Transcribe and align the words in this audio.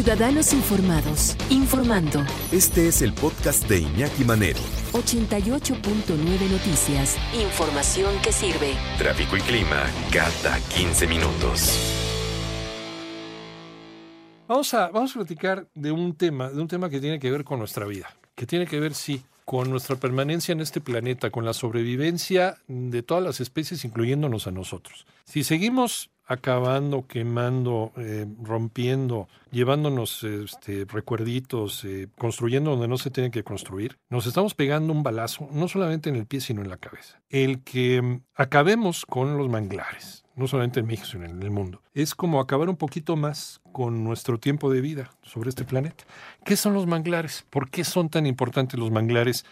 Ciudadanos 0.00 0.54
Informados, 0.54 1.36
informando. 1.50 2.24
Este 2.52 2.88
es 2.88 3.02
el 3.02 3.12
podcast 3.12 3.68
de 3.68 3.80
Iñaki 3.80 4.24
Manero. 4.24 4.58
88.9 4.94 6.50
Noticias. 6.50 7.18
Información 7.34 8.10
que 8.22 8.32
sirve. 8.32 8.72
Tráfico 8.96 9.36
y 9.36 9.40
clima 9.40 9.84
cada 10.10 10.58
15 10.74 11.06
minutos. 11.06 11.78
Vamos 14.48 14.72
a, 14.72 14.88
vamos 14.88 15.10
a 15.10 15.14
platicar 15.18 15.68
de 15.74 15.92
un 15.92 16.14
tema, 16.14 16.48
de 16.48 16.62
un 16.62 16.68
tema 16.68 16.88
que 16.88 16.98
tiene 16.98 17.18
que 17.18 17.30
ver 17.30 17.44
con 17.44 17.58
nuestra 17.58 17.84
vida, 17.84 18.08
que 18.34 18.46
tiene 18.46 18.66
que 18.66 18.80
ver, 18.80 18.94
sí, 18.94 19.22
con 19.44 19.68
nuestra 19.68 19.96
permanencia 19.96 20.52
en 20.52 20.62
este 20.62 20.80
planeta, 20.80 21.28
con 21.28 21.44
la 21.44 21.52
sobrevivencia 21.52 22.56
de 22.68 23.02
todas 23.02 23.22
las 23.22 23.40
especies, 23.40 23.84
incluyéndonos 23.84 24.46
a 24.46 24.50
nosotros. 24.50 25.04
Si 25.26 25.44
seguimos 25.44 26.08
acabando, 26.30 27.08
quemando, 27.08 27.92
eh, 27.96 28.24
rompiendo, 28.40 29.28
llevándonos 29.50 30.22
este, 30.22 30.84
recuerditos, 30.88 31.84
eh, 31.84 32.06
construyendo 32.16 32.70
donde 32.70 32.86
no 32.86 32.98
se 32.98 33.10
tiene 33.10 33.32
que 33.32 33.42
construir, 33.42 33.98
nos 34.10 34.26
estamos 34.26 34.54
pegando 34.54 34.92
un 34.92 35.02
balazo, 35.02 35.48
no 35.50 35.66
solamente 35.66 36.08
en 36.08 36.14
el 36.14 36.26
pie, 36.26 36.40
sino 36.40 36.62
en 36.62 36.70
la 36.70 36.76
cabeza. 36.76 37.20
El 37.30 37.64
que 37.64 38.00
mm, 38.00 38.22
acabemos 38.36 39.04
con 39.06 39.36
los 39.36 39.48
manglares, 39.48 40.24
no 40.36 40.46
solamente 40.46 40.78
en 40.78 40.86
México, 40.86 41.08
sino 41.10 41.24
en 41.24 41.42
el 41.42 41.50
mundo, 41.50 41.82
es 41.94 42.14
como 42.14 42.38
acabar 42.38 42.68
un 42.68 42.76
poquito 42.76 43.16
más 43.16 43.60
con 43.72 44.04
nuestro 44.04 44.38
tiempo 44.38 44.70
de 44.70 44.82
vida 44.82 45.10
sobre 45.22 45.48
este 45.48 45.64
planeta. 45.64 46.04
¿Qué 46.44 46.54
son 46.54 46.74
los 46.74 46.86
manglares? 46.86 47.44
¿Por 47.50 47.70
qué 47.70 47.82
son 47.82 48.08
tan 48.08 48.24
importantes 48.26 48.78
los 48.78 48.92
manglares? 48.92 49.44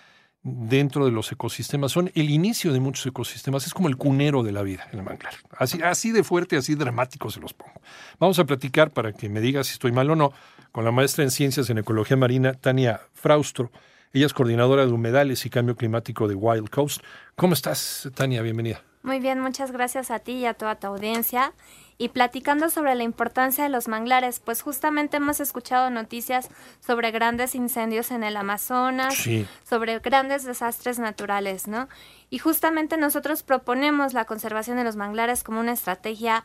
Dentro 0.43 1.05
de 1.05 1.13
los 1.13 1.31
ecosistemas. 1.33 1.93
Son 1.93 2.11
el 2.15 2.31
inicio 2.31 2.73
de 2.73 2.81
muchos 2.81 3.07
ecosistemas. 3.07 3.67
Es 3.67 3.75
como 3.75 3.89
el 3.89 3.97
cunero 3.97 4.43
de 4.43 4.53
la 4.53 4.63
vida, 4.63 4.89
el 4.93 5.03
manglar. 5.03 5.35
Así, 5.57 5.81
así 5.83 6.13
de 6.13 6.25
fuerte, 6.25 6.57
así 6.57 6.75
dramático 6.75 7.31
se 7.31 7.41
los 7.41 7.55
pongo. 7.55 7.81
Vamos 8.19 8.39
a 8.39 8.45
platicar 8.45 8.91
para 8.91 9.13
que 9.13 9.29
me 9.29 9.41
diga 9.41 9.65
si 9.65 9.73
estoy 9.73 9.93
mal 9.93 10.11
o 10.11 10.17
no 10.17 10.33
con 10.73 10.85
la 10.85 10.93
maestra 10.93 11.25
en 11.25 11.31
Ciencias 11.31 11.71
en 11.71 11.79
Ecología 11.79 12.17
Marina, 12.17 12.55
Tania 12.55 13.01
Fraustro. 13.13 13.71
Ella 14.13 14.27
es 14.27 14.33
coordinadora 14.33 14.87
de 14.87 14.93
humedales 14.93 15.45
y 15.45 15.51
cambio 15.51 15.77
climático 15.77 16.29
de 16.29 16.35
Wild 16.35 16.71
Coast. 16.71 17.03
¿Cómo 17.37 17.55
estás, 17.55 18.11
Tania? 18.15 18.43
Bienvenida. 18.43 18.88
Muy 19.03 19.21
bien, 19.21 19.41
muchas 19.41 19.73
gracias 19.73 20.11
a 20.11 20.19
ti 20.19 20.33
y 20.33 20.47
a 20.47 20.55
toda 20.55 20.75
tu 20.77 20.87
audiencia 20.89 21.53
y 21.99 22.11
platicando 22.11 22.71
sobre 22.71 22.95
la 22.95 23.03
importancia 23.03 23.65
de 23.65 23.71
los 23.71 23.89
manglares, 23.89 24.41
pues 24.41 24.63
justamente 24.63 25.17
hemos 25.17 25.41
escuchado 25.41 25.91
noticias 25.91 26.49
sobre 26.85 27.11
grandes 27.11 27.57
incendios 27.57 28.13
en 28.13 28.23
el 28.23 28.37
Amazonas, 28.37 29.29
sobre 29.69 29.99
grandes 29.99 30.45
desastres 30.45 31.01
naturales, 31.01 31.67
¿no? 31.67 31.89
Y 32.31 32.39
justamente 32.39 32.97
nosotros 32.97 33.43
proponemos 33.43 34.13
la 34.13 34.27
conservación 34.27 34.77
de 34.77 34.85
los 34.85 34.95
manglares 34.95 35.43
como 35.43 35.59
una 35.59 35.73
estrategia 35.73 36.45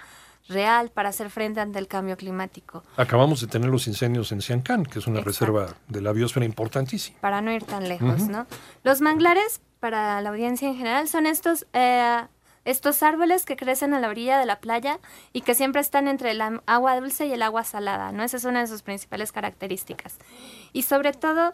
real 0.49 0.89
para 0.89 1.09
hacer 1.09 1.29
frente 1.29 1.61
ante 1.61 1.77
el 1.77 1.87
cambio 1.87 2.17
climático. 2.17 2.83
Acabamos 2.97 3.39
de 3.39 3.47
tener 3.47 3.69
los 3.69 3.87
incendios 3.87 4.31
en 4.31 4.41
Siancán, 4.41 4.85
que 4.85 4.99
es 4.99 5.07
una 5.07 5.21
reserva 5.21 5.75
de 5.87 6.01
la 6.01 6.11
biosfera 6.13 6.45
importantísima. 6.45 7.19
Para 7.21 7.41
no 7.41 7.51
ir 7.51 7.63
tan 7.63 7.87
lejos, 7.87 8.27
¿no? 8.27 8.47
Los 8.83 9.01
manglares, 9.01 9.61
para 9.79 10.19
la 10.21 10.29
audiencia 10.29 10.67
en 10.67 10.75
general, 10.75 11.07
son 11.07 11.27
estos 11.27 11.67
eh, 11.73 12.23
estos 12.65 13.03
árboles 13.03 13.45
que 13.45 13.55
crecen 13.55 13.93
a 13.93 13.99
la 13.99 14.09
orilla 14.09 14.39
de 14.39 14.45
la 14.45 14.59
playa 14.59 14.99
y 15.33 15.41
que 15.41 15.55
siempre 15.55 15.81
están 15.81 16.07
entre 16.07 16.31
el 16.31 16.41
agua 16.41 16.99
dulce 16.99 17.25
y 17.25 17.33
el 17.33 17.41
agua 17.41 17.63
salada, 17.63 18.11
¿no? 18.11 18.23
Esa 18.23 18.37
es 18.37 18.45
una 18.45 18.61
de 18.61 18.67
sus 18.67 18.83
principales 18.83 19.31
características. 19.31 20.17
Y 20.71 20.83
sobre 20.83 21.11
todo, 21.11 21.53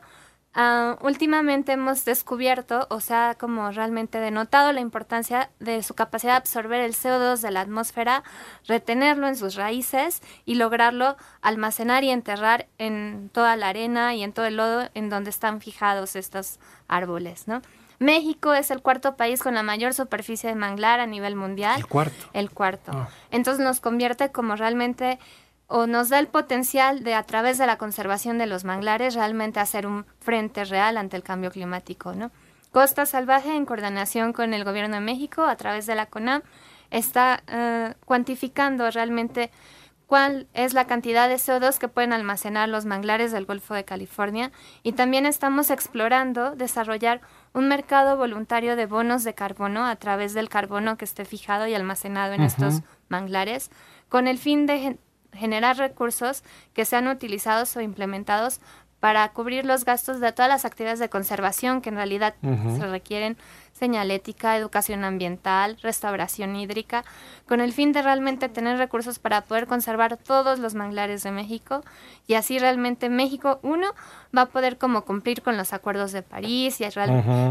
ah, 0.54 0.98
últimamente 1.02 1.72
hemos 1.72 2.06
descubierto, 2.06 2.86
o 2.90 3.00
sea, 3.00 3.36
como 3.40 3.72
realmente 3.72 4.20
denotado 4.20 4.72
la 4.72 4.82
importancia 4.82 5.50
de 5.60 5.82
su 5.82 5.96
capacidad 5.96 6.34
de 6.34 6.38
absorber 6.38 6.82
el 6.82 6.94
CO2 6.94 7.42
de 7.42 7.52
la 7.52 7.62
atmósfera, 7.62 8.24
retenerlo 8.68 9.28
en 9.28 9.36
sus 9.36 9.56
raíces 9.56 10.22
y 10.46 10.56
lograrlo 10.56 11.18
almacenar 11.42 12.04
y 12.04 12.12
enterrar 12.12 12.68
en 12.78 13.30
toda 13.34 13.56
la 13.56 13.70
arena 13.70 14.14
y 14.14 14.24
en 14.24 14.34
todo 14.34 14.46
el 14.46 14.58
lodo 14.58 14.90
en 14.94 15.10
donde 15.10 15.32
están 15.32 15.60
fijados 15.60 16.16
estos 16.16 16.60
árboles, 16.88 17.48
¿no? 17.48 17.62
México 18.00 18.54
es 18.54 18.72
el 18.72 18.82
cuarto 18.82 19.16
país 19.16 19.44
con 19.44 19.54
la 19.54 19.64
mayor 19.64 19.94
superficie 19.94 20.50
de 20.50 20.56
manglar 20.56 21.00
a 21.00 21.06
nivel 21.06 21.36
mundial. 21.36 21.80
El 21.80 21.88
cuarto. 21.88 22.30
El 22.34 22.50
cuarto. 22.50 22.92
Ah. 22.94 23.10
Entonces 23.30 23.64
nos 23.64 23.82
convierte 23.82 24.32
como 24.32 24.56
realmente 24.56 25.20
o 25.68 25.86
nos 25.86 26.10
da 26.10 26.18
el 26.18 26.28
potencial 26.28 27.04
de 27.04 27.14
a 27.14 27.24
través 27.24 27.58
de 27.58 27.68
la 27.68 27.78
conservación 27.78 28.40
de 28.40 28.48
los 28.48 28.64
manglares 28.64 29.14
realmente 29.14 29.60
hacer 29.60 29.86
un 29.86 30.06
frente 30.20 30.66
real 30.66 30.98
ante 30.98 31.16
el 31.16 31.24
cambio 31.24 31.52
climático, 31.52 32.14
¿no? 32.14 32.32
Costa 32.72 33.06
Salvaje 33.06 33.56
en 33.56 33.66
coordinación 33.66 34.34
con 34.34 34.54
el 34.54 34.64
gobierno 34.64 34.96
de 34.96 35.02
México 35.02 35.44
a 35.44 35.56
través 35.58 35.86
de 35.86 35.96
la 35.96 36.08
CONAM 36.08 36.42
está 36.92 37.44
eh, 37.48 37.94
cuantificando 38.06 38.90
realmente 38.90 39.52
cuál 40.08 40.48
es 40.56 40.74
la 40.74 40.86
cantidad 40.86 41.30
de 41.30 41.36
CO2 41.36 41.78
que 41.78 41.88
pueden 41.88 42.14
almacenar 42.14 42.68
los 42.68 42.86
manglares 42.86 43.32
del 43.32 43.46
Golfo 43.46 43.76
de 43.76 43.86
California 43.86 44.52
y 44.82 44.94
también 44.94 45.28
estamos 45.28 45.70
explorando 45.70 46.56
desarrollar 46.56 47.22
un 47.54 47.68
mercado 47.68 48.18
voluntario 48.18 48.76
de 48.76 48.86
bonos 48.86 49.24
de 49.24 49.34
carbono 49.34 49.86
a 49.86 49.96
través 49.96 50.34
del 50.34 50.50
carbono 50.50 50.98
que 50.98 51.06
esté 51.06 51.26
fijado 51.26 51.68
y 51.68 51.74
almacenado 51.74 52.34
en 52.34 52.42
estos 52.42 52.82
manglares 53.08 53.72
con 54.08 54.28
el 54.28 54.38
fin 54.38 54.66
de 54.66 54.98
generar 55.34 55.78
recursos 55.78 56.44
que 56.74 56.86
sean 56.86 57.08
utilizados 57.08 57.76
o 57.76 57.82
implementados 57.82 58.60
para 59.00 59.28
cubrir 59.30 59.66
los 59.66 59.86
gastos 59.86 60.20
de 60.20 60.32
todas 60.34 60.50
las 60.50 60.66
actividades 60.66 61.00
de 61.00 61.10
conservación 61.10 61.82
que 61.82 61.90
en 61.90 61.96
realidad 61.96 62.36
se 62.42 62.86
requieren, 62.86 63.38
señalética, 63.72 64.58
educación 64.58 65.06
ambiental, 65.06 65.78
restauración 65.82 66.56
hídrica, 66.56 67.06
con 67.48 67.62
el 67.62 67.72
fin 67.72 67.94
de 67.94 68.02
realmente 68.02 68.50
tener 68.50 68.78
recursos 68.78 69.18
para 69.18 69.42
poder 69.42 69.68
conservar 69.68 70.18
todos 70.18 70.60
los 70.60 70.76
manglares 70.76 71.24
de 71.24 71.32
México 71.32 71.82
y 72.28 72.34
así 72.34 72.60
realmente 72.60 73.10
México, 73.10 73.60
uno, 73.64 73.88
va 74.38 74.44
a 74.44 74.46
poder 74.48 74.78
como 74.78 75.06
cumplir 75.06 75.42
con 75.42 75.56
los 75.56 75.72
acuerdos 75.72 76.12
de 76.12 76.22
París 76.22 76.82
y, 76.82 76.86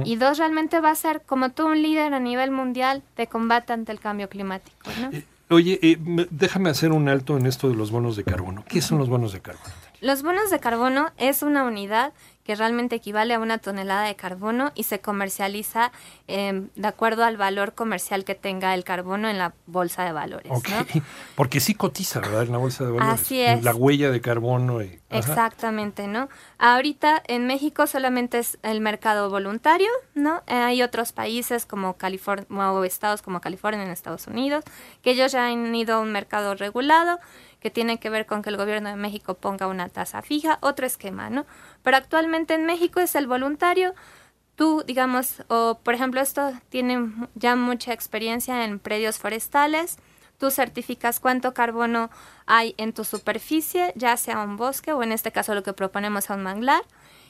y 0.04 0.16
dos, 0.16 0.38
realmente 0.38 0.80
va 0.80 0.91
a 0.91 0.94
ser 0.94 1.22
como 1.22 1.50
todo 1.50 1.69
un 1.69 1.80
líder 1.80 2.12
a 2.12 2.20
nivel 2.20 2.50
mundial 2.50 3.03
de 3.16 3.26
combate 3.26 3.72
ante 3.72 3.92
el 3.92 4.00
cambio 4.00 4.28
climático. 4.28 4.91
Eh, 5.12 5.25
oye, 5.48 5.78
eh, 5.82 5.97
déjame 6.30 6.69
hacer 6.69 6.92
un 6.92 7.09
alto 7.09 7.38
en 7.38 7.47
esto 7.47 7.70
de 7.70 7.75
los 7.75 7.91
bonos 7.91 8.16
de 8.16 8.25
carbono. 8.25 8.65
¿Qué 8.69 8.82
son 8.82 8.98
los 8.98 9.09
bonos 9.09 9.32
de 9.32 9.41
carbono? 9.41 9.88
Los 10.00 10.22
bonos 10.22 10.50
de 10.50 10.60
carbono 10.60 11.10
es 11.16 11.42
una 11.42 11.64
unidad 11.64 12.12
que 12.48 12.54
realmente 12.54 12.97
equivale 12.97 13.34
a 13.34 13.41
una 13.41 13.59
tonelada 13.59 14.04
de 14.04 14.16
carbono 14.16 14.72
y 14.75 14.84
se 14.84 15.00
comercializa 15.00 15.92
em, 16.28 16.70
de 16.76 16.88
acuerdo 16.88 17.25
al 17.25 17.36
valor 17.36 17.75
comercial 17.75 18.25
que 18.25 18.34
tenga 18.34 18.72
el 18.72 18.84
carbono 18.84 19.28
en 19.28 19.36
la 19.36 19.53
bolsa 19.66 20.03
de 20.04 20.12
valores. 20.12 20.50
Porque 21.36 21.60
sí 21.60 21.75
cotiza, 21.75 22.20
¿verdad? 22.20 22.44
En 22.44 22.53
la 22.53 22.56
bolsa 22.56 22.84
de 22.84 22.92
valores. 22.92 23.20
Así 23.20 23.38
es. 23.42 23.62
La 23.62 23.75
huella 23.75 24.10
de 24.10 24.22
carbono. 24.22 24.81
Exactamente, 25.10 26.06
¿no? 26.06 26.30
Ahorita 26.56 27.22
en 27.26 27.47
México 27.47 27.86
solamente 27.86 28.38
es 28.38 28.59
el 28.62 28.80
mercado 28.80 29.28
voluntario, 29.28 29.91
¿no? 30.15 30.42
Eh, 30.47 30.54
hay 30.54 30.82
otros 30.82 31.12
países 31.12 31.66
como 31.66 31.98
California, 31.98 32.47
o 32.48 32.82
estados 32.84 33.20
como 33.20 33.42
California 33.42 33.82
en 33.82 33.91
Estados 33.91 34.26
Unidos, 34.26 34.65
que 35.03 35.10
ellos 35.10 35.32
ya 35.32 35.48
han 35.48 35.75
ido 35.75 35.97
a 35.97 35.98
un 36.00 36.12
mercado 36.12 36.54
regulado 36.54 37.19
que 37.61 37.71
tiene 37.71 37.99
que 37.99 38.11
ver 38.11 38.27
con 38.27 38.43
que 38.43 38.51
el 38.51 38.57
gobierno 38.57 38.89
de 38.89 38.97
México 38.97 39.35
ponga 39.35 39.67
una 39.67 39.89
tasa 39.89 40.23
fija, 40.23 40.59
otro 40.61 40.87
esquema, 40.87 41.31
¿no? 41.31 41.47
Pero 41.83 41.97
actualmente 41.97 42.55
en 42.55 42.67
México 42.67 43.01
es 43.01 43.15
el 43.15 43.27
voluntario. 43.27 43.95
Tú, 44.55 44.83
digamos, 44.87 45.43
o 45.49 45.79
por 45.83 45.95
ejemplo, 45.95 46.21
esto 46.21 46.53
tiene 46.69 47.13
ya 47.35 47.57
mucha 47.57 47.93
experiencia 47.93 48.65
en 48.65 48.79
predios 48.79 49.19
forestales. 49.19 49.99
Tú 50.39 50.51
certificas 50.51 51.21
cuánto 51.21 51.53
carbono 51.53 52.11
hay 52.47 52.75
en 52.77 52.93
tu 52.93 53.05
superficie, 53.05 53.93
ya 53.97 54.17
sea 54.17 54.41
un 54.43 54.57
bosque 54.57 54.93
o 54.93 55.03
en 55.03 55.13
este 55.13 55.33
caso 55.33 55.55
lo 55.55 55.63
que 55.63 55.73
proponemos 55.73 56.31
a 56.31 56.35
un 56.35 56.43
manglar 56.45 56.83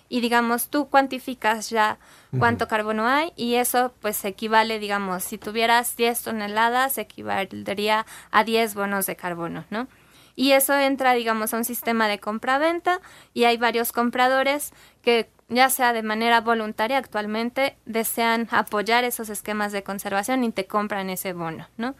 y 0.08 0.20
digamos 0.20 0.68
tú 0.68 0.88
cuantificas 0.88 1.70
ya 1.70 1.98
cuánto 2.38 2.66
carbono 2.66 3.06
hay 3.06 3.32
y 3.36 3.54
eso 3.56 3.92
pues 4.00 4.24
equivale 4.24 4.78
digamos 4.78 5.22
si 5.22 5.36
tuvieras 5.36 5.96
10 5.96 6.22
toneladas 6.22 6.98
equivaldría 6.98 8.06
a 8.30 8.44
10 8.44 8.74
bonos 8.74 9.06
de 9.06 9.16
carbono, 9.16 9.64
¿no? 9.70 9.86
Y 10.38 10.52
eso 10.52 10.72
entra, 10.78 11.14
digamos, 11.14 11.52
a 11.52 11.56
un 11.56 11.64
sistema 11.64 12.06
de 12.06 12.20
compra-venta 12.20 13.00
y 13.34 13.42
hay 13.42 13.56
varios 13.56 13.90
compradores 13.90 14.72
que 15.02 15.28
ya 15.48 15.68
sea 15.68 15.92
de 15.92 16.04
manera 16.04 16.40
voluntaria 16.42 16.96
actualmente 16.96 17.76
desean 17.86 18.46
apoyar 18.52 19.02
esos 19.02 19.30
esquemas 19.30 19.72
de 19.72 19.82
conservación 19.82 20.44
y 20.44 20.52
te 20.52 20.66
compran 20.66 21.10
ese 21.10 21.32
bono, 21.32 21.66
¿no? 21.76 21.96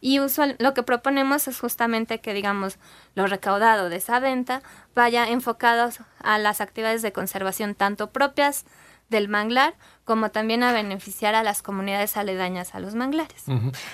Y 0.00 0.20
usual, 0.20 0.56
lo 0.58 0.72
que 0.72 0.82
proponemos 0.82 1.48
es 1.48 1.60
justamente 1.60 2.20
que, 2.20 2.32
digamos, 2.32 2.78
lo 3.14 3.26
recaudado 3.26 3.90
de 3.90 3.96
esa 3.96 4.20
venta 4.20 4.62
vaya 4.94 5.28
enfocado 5.28 5.90
a 6.18 6.38
las 6.38 6.62
actividades 6.62 7.02
de 7.02 7.12
conservación 7.12 7.74
tanto 7.74 8.10
propias 8.10 8.64
del 9.12 9.28
manglar, 9.28 9.74
como 10.04 10.30
también 10.30 10.64
a 10.64 10.72
beneficiar 10.72 11.36
a 11.36 11.44
las 11.44 11.62
comunidades 11.62 12.16
aledañas 12.16 12.74
a 12.74 12.80
los 12.80 12.96
manglares. 12.96 13.44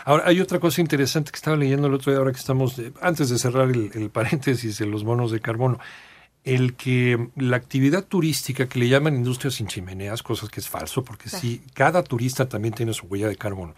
Ahora, 0.06 0.25
hay 0.26 0.41
otra 0.41 0.59
cosa 0.59 0.81
interesante 0.81 1.31
que 1.31 1.37
estaba 1.37 1.59
leyendo 1.59 1.88
el 1.88 1.94
otro 1.94 2.11
día, 2.11 2.19
ahora 2.19 2.32
que 2.32 2.38
estamos, 2.38 2.81
antes 3.03 3.29
de 3.29 3.38
cerrar 3.38 3.69
el, 3.70 4.11
paréntesis 4.11 4.79
de 4.79 4.87
los 4.87 5.05
bonos 5.05 5.31
de 5.31 5.41
carbono, 5.41 5.79
el 6.44 6.75
que 6.75 7.29
la 7.37 7.59
actividad 7.59 8.05
turística 8.05 8.69
que 8.69 8.79
le 8.79 8.88
llaman 8.88 9.17
industria 9.17 9.50
sin 9.50 9.67
chimeneas, 9.67 10.23
cosas 10.23 10.49
que 10.49 10.61
es 10.61 10.69
falso, 10.69 11.05
porque 11.05 11.29
sí, 11.29 11.62
cada 11.75 12.03
turista 12.03 12.49
también 12.49 12.73
tiene 12.73 12.94
su 12.94 13.06
huella 13.06 13.29
de 13.29 13.37
carbono, 13.37 13.75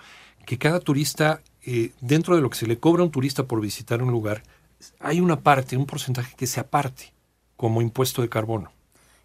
que 0.47 0.57
cada 0.57 0.79
turista, 0.79 1.41
eh, 1.67 1.91
dentro 2.01 2.37
de 2.37 2.43
lo 2.43 2.51
que 2.51 2.59
se 2.59 2.69
le 2.69 2.79
cobra 2.79 3.03
a 3.03 3.07
un 3.07 3.11
turista 3.11 3.45
por 3.45 3.61
visitar 3.61 4.03
un 4.03 4.13
lugar, 4.13 4.45
hay 5.01 5.21
una 5.21 5.41
parte, 5.41 5.77
un 5.77 5.87
porcentaje 5.87 6.35
que 6.37 6.47
se 6.47 6.61
aparte 6.61 7.13
como 7.57 7.83
impuesto 7.83 8.23
de 8.23 8.29
carbono. 8.29 8.73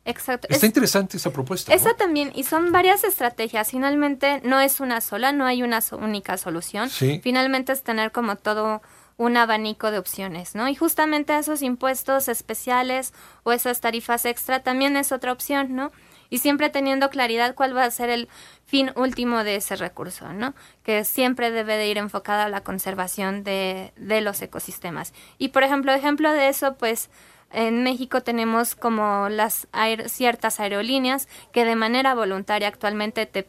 Exacto. 0.05 0.47
Está 0.49 0.57
Es- 0.65 0.69
interesante 0.69 1.17
esa 1.17 1.31
propuesta. 1.33 1.71
¿no? 1.71 1.75
Esa 1.75 1.95
también, 1.95 2.31
y 2.35 2.43
son 2.43 2.71
varias 2.71 3.03
estrategias. 3.03 3.71
Finalmente, 3.71 4.39
no 4.43 4.59
es 4.59 4.79
una 4.79 5.01
sola, 5.01 5.31
no 5.31 5.45
hay 5.45 5.63
una 5.63 5.81
so- 5.81 5.97
única 5.97 6.37
solución. 6.37 6.89
Sí. 6.89 7.19
Finalmente 7.23 7.73
es 7.73 7.83
tener 7.83 8.11
como 8.11 8.35
todo 8.35 8.81
un 9.17 9.37
abanico 9.37 9.91
de 9.91 9.97
opciones, 9.97 10.55
¿no? 10.55 10.67
Y 10.67 10.75
justamente 10.75 11.37
esos 11.37 11.61
impuestos 11.61 12.27
especiales 12.27 13.13
o 13.43 13.51
esas 13.53 13.79
tarifas 13.81 14.25
extra 14.25 14.61
también 14.61 14.97
es 14.97 15.11
otra 15.11 15.31
opción, 15.31 15.73
¿no? 15.75 15.91
Y 16.29 16.39
siempre 16.39 16.69
teniendo 16.69 17.09
claridad 17.09 17.55
cuál 17.55 17.75
va 17.77 17.85
a 17.85 17.91
ser 17.91 18.09
el 18.09 18.27
fin 18.65 18.91
último 18.95 19.43
de 19.43 19.55
ese 19.55 19.75
recurso, 19.77 20.33
¿no? 20.33 20.53
Que 20.83 21.05
siempre 21.05 21.49
debe 21.51 21.77
de 21.77 21.87
ir 21.87 21.97
enfocado 21.97 22.41
a 22.41 22.49
la 22.49 22.61
conservación 22.61 23.43
de, 23.43 23.93
de 23.95 24.19
los 24.21 24.41
ecosistemas. 24.41 25.13
Y 25.37 25.49
por 25.49 25.63
ejemplo, 25.63 25.93
ejemplo 25.93 26.33
de 26.33 26.49
eso, 26.49 26.75
pues 26.75 27.09
en 27.51 27.83
México 27.83 28.21
tenemos 28.21 28.75
como 28.75 29.29
las 29.29 29.67
aer- 29.71 30.09
ciertas 30.09 30.59
aerolíneas 30.59 31.27
que 31.51 31.65
de 31.65 31.75
manera 31.75 32.13
voluntaria 32.15 32.67
actualmente 32.67 33.25
te, 33.25 33.47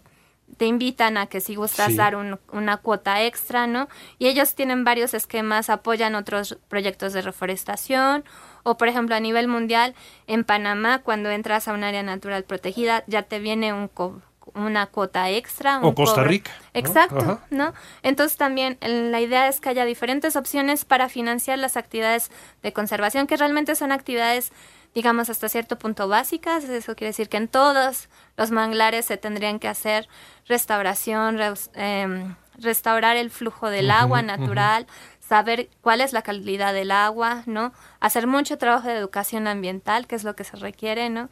te 0.58 0.66
invitan 0.66 1.16
a 1.16 1.26
que 1.26 1.40
si 1.40 1.56
gustas 1.56 1.88
Sí. 1.92 1.96
dar 1.96 2.14
un- 2.14 2.38
una 2.52 2.76
cuota 2.76 3.22
extra, 3.24 3.66
¿no? 3.66 3.88
Y 4.18 4.28
ellos 4.28 4.54
tienen 4.54 4.84
varios 4.84 5.12
esquemas, 5.12 5.70
apoyan 5.70 6.14
otros 6.14 6.58
proyectos 6.68 7.12
de 7.12 7.22
reforestación 7.22 8.24
o 8.62 8.76
por 8.76 8.86
ejemplo 8.88 9.14
a 9.16 9.20
nivel 9.20 9.48
mundial 9.48 9.94
en 10.28 10.44
Panamá 10.44 11.00
cuando 11.02 11.30
entras 11.30 11.66
a 11.66 11.72
un 11.72 11.82
área 11.82 12.02
natural 12.04 12.44
protegida 12.44 13.02
ya 13.08 13.22
te 13.22 13.38
viene 13.40 13.72
un 13.72 13.88
co- 13.88 14.20
una 14.54 14.86
cuota 14.86 15.28
extra. 15.30 15.80
O 15.80 15.94
Costa. 15.94 16.22
Rica. 16.24 16.50
Exacto. 16.72 17.40
¿no? 17.50 17.74
Entonces 18.02 18.36
también 18.38 18.78
el- 18.80 19.12
la 19.12 19.20
idea 19.20 19.48
es 19.48 19.60
que 19.60 19.68
haya 19.68 19.84
diferentes 19.84 20.36
opciones 20.36 20.84
para 20.84 21.08
financiar 21.08 21.58
las 21.58 21.76
actividades 21.76 22.30
de 22.62 22.72
conservación, 22.72 23.26
que 23.26 23.36
realmente 23.36 23.74
son 23.76 23.92
actividades, 23.92 24.52
digamos, 24.94 25.28
hasta 25.30 25.48
cierto 25.48 25.78
punto 25.78 26.08
básicas. 26.08 26.64
Eso 26.64 26.94
quiere 26.94 27.08
decir 27.10 27.28
que 27.28 27.36
en 27.36 27.48
todos 27.48 28.08
los 28.36 28.50
manglares 28.50 29.04
se 29.04 29.16
tendrían 29.16 29.58
que 29.58 29.68
hacer 29.68 30.08
restauración, 30.46 31.36
reus- 31.38 31.70
em, 31.74 32.34
restaurar 32.58 33.16
el 33.16 33.30
flujo 33.30 33.68
del 33.68 33.90
agua 33.90 34.22
natural, 34.22 34.86
saber 35.20 35.68
cuál 35.82 36.00
es 36.00 36.12
la 36.12 36.22
calidad 36.22 36.72
del 36.72 36.90
agua, 36.92 37.42
¿no? 37.46 37.72
Hacer 38.00 38.26
mucho 38.26 38.56
trabajo 38.58 38.88
de 38.88 38.96
educación 38.96 39.46
ambiental, 39.48 40.06
que 40.06 40.14
es 40.16 40.24
lo 40.24 40.34
que 40.34 40.44
se 40.44 40.56
requiere, 40.56 41.10
¿no? 41.10 41.28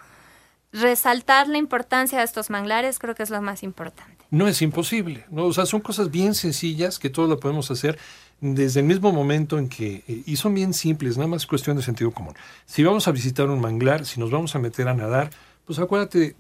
Resaltar 0.75 1.47
la 1.47 1.59
importancia 1.59 2.19
de 2.19 2.25
estos 2.25 2.51
manglares, 2.51 2.99
creo 2.99 3.15
que 3.15 3.23
es 3.23 3.31
lo 3.31 3.41
más 3.41 3.63
importante. 3.63 4.25
No 4.31 4.49
es 4.49 4.61
imposible, 4.61 5.25
¿no? 5.31 5.45
O 5.45 5.53
sea, 5.53 5.67
son 5.67 5.81
cosas 5.81 6.11
bien 6.11 6.35
sencillas 6.35 6.99
que 6.99 7.11
todos 7.11 7.29
lo 7.29 7.39
podemos 7.39 7.71
hacer 7.71 7.97
desde 8.41 8.81
el 8.81 8.87
mismo 8.87 9.13
momento 9.13 9.57
en 9.59 9.69
que, 9.69 10.03
eh, 10.09 10.23
y 10.27 10.35
son 10.35 10.53
bien 10.53 10.75
simples, 10.75 11.17
nada 11.17 11.29
más 11.29 11.47
cuestión 11.47 11.77
de 11.77 11.83
sentido 11.85 12.11
común. 12.11 12.35
Si 12.67 12.83
vamos 12.83 13.07
a 13.07 13.13
visitar 13.13 13.49
un 13.49 13.61
manglar, 13.61 14.05
si 14.05 14.19
nos 14.19 14.33
vamos 14.33 14.57
a 14.57 14.59
meter 14.59 14.89
a 14.89 14.95
nadar, 14.95 15.31
pues 15.65 15.79
acuérdate, 15.79 16.35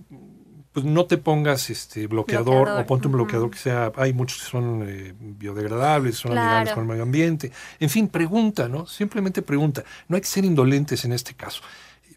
pues 0.72 0.84
no 0.84 1.06
te 1.06 1.16
pongas 1.16 1.70
este 1.70 2.08
bloqueador, 2.08 2.64
Bloqueador, 2.64 2.82
o 2.82 2.86
ponte 2.86 3.06
un 3.06 3.12
bloqueador 3.12 3.48
que 3.52 3.58
sea, 3.58 3.92
hay 3.94 4.12
muchos 4.12 4.42
que 4.42 4.50
son 4.50 4.84
eh, 4.84 5.14
biodegradables, 5.16 6.16
son 6.16 6.36
amigables 6.36 6.74
con 6.74 6.82
el 6.82 6.88
medio 6.88 7.04
ambiente. 7.04 7.52
En 7.78 7.88
fin, 7.88 8.08
pregunta, 8.08 8.68
¿no? 8.68 8.84
Simplemente 8.86 9.42
pregunta. 9.42 9.84
No 10.08 10.16
hay 10.16 10.22
que 10.22 10.28
ser 10.28 10.44
indolentes 10.44 11.04
en 11.04 11.12
este 11.12 11.34
caso. 11.34 11.62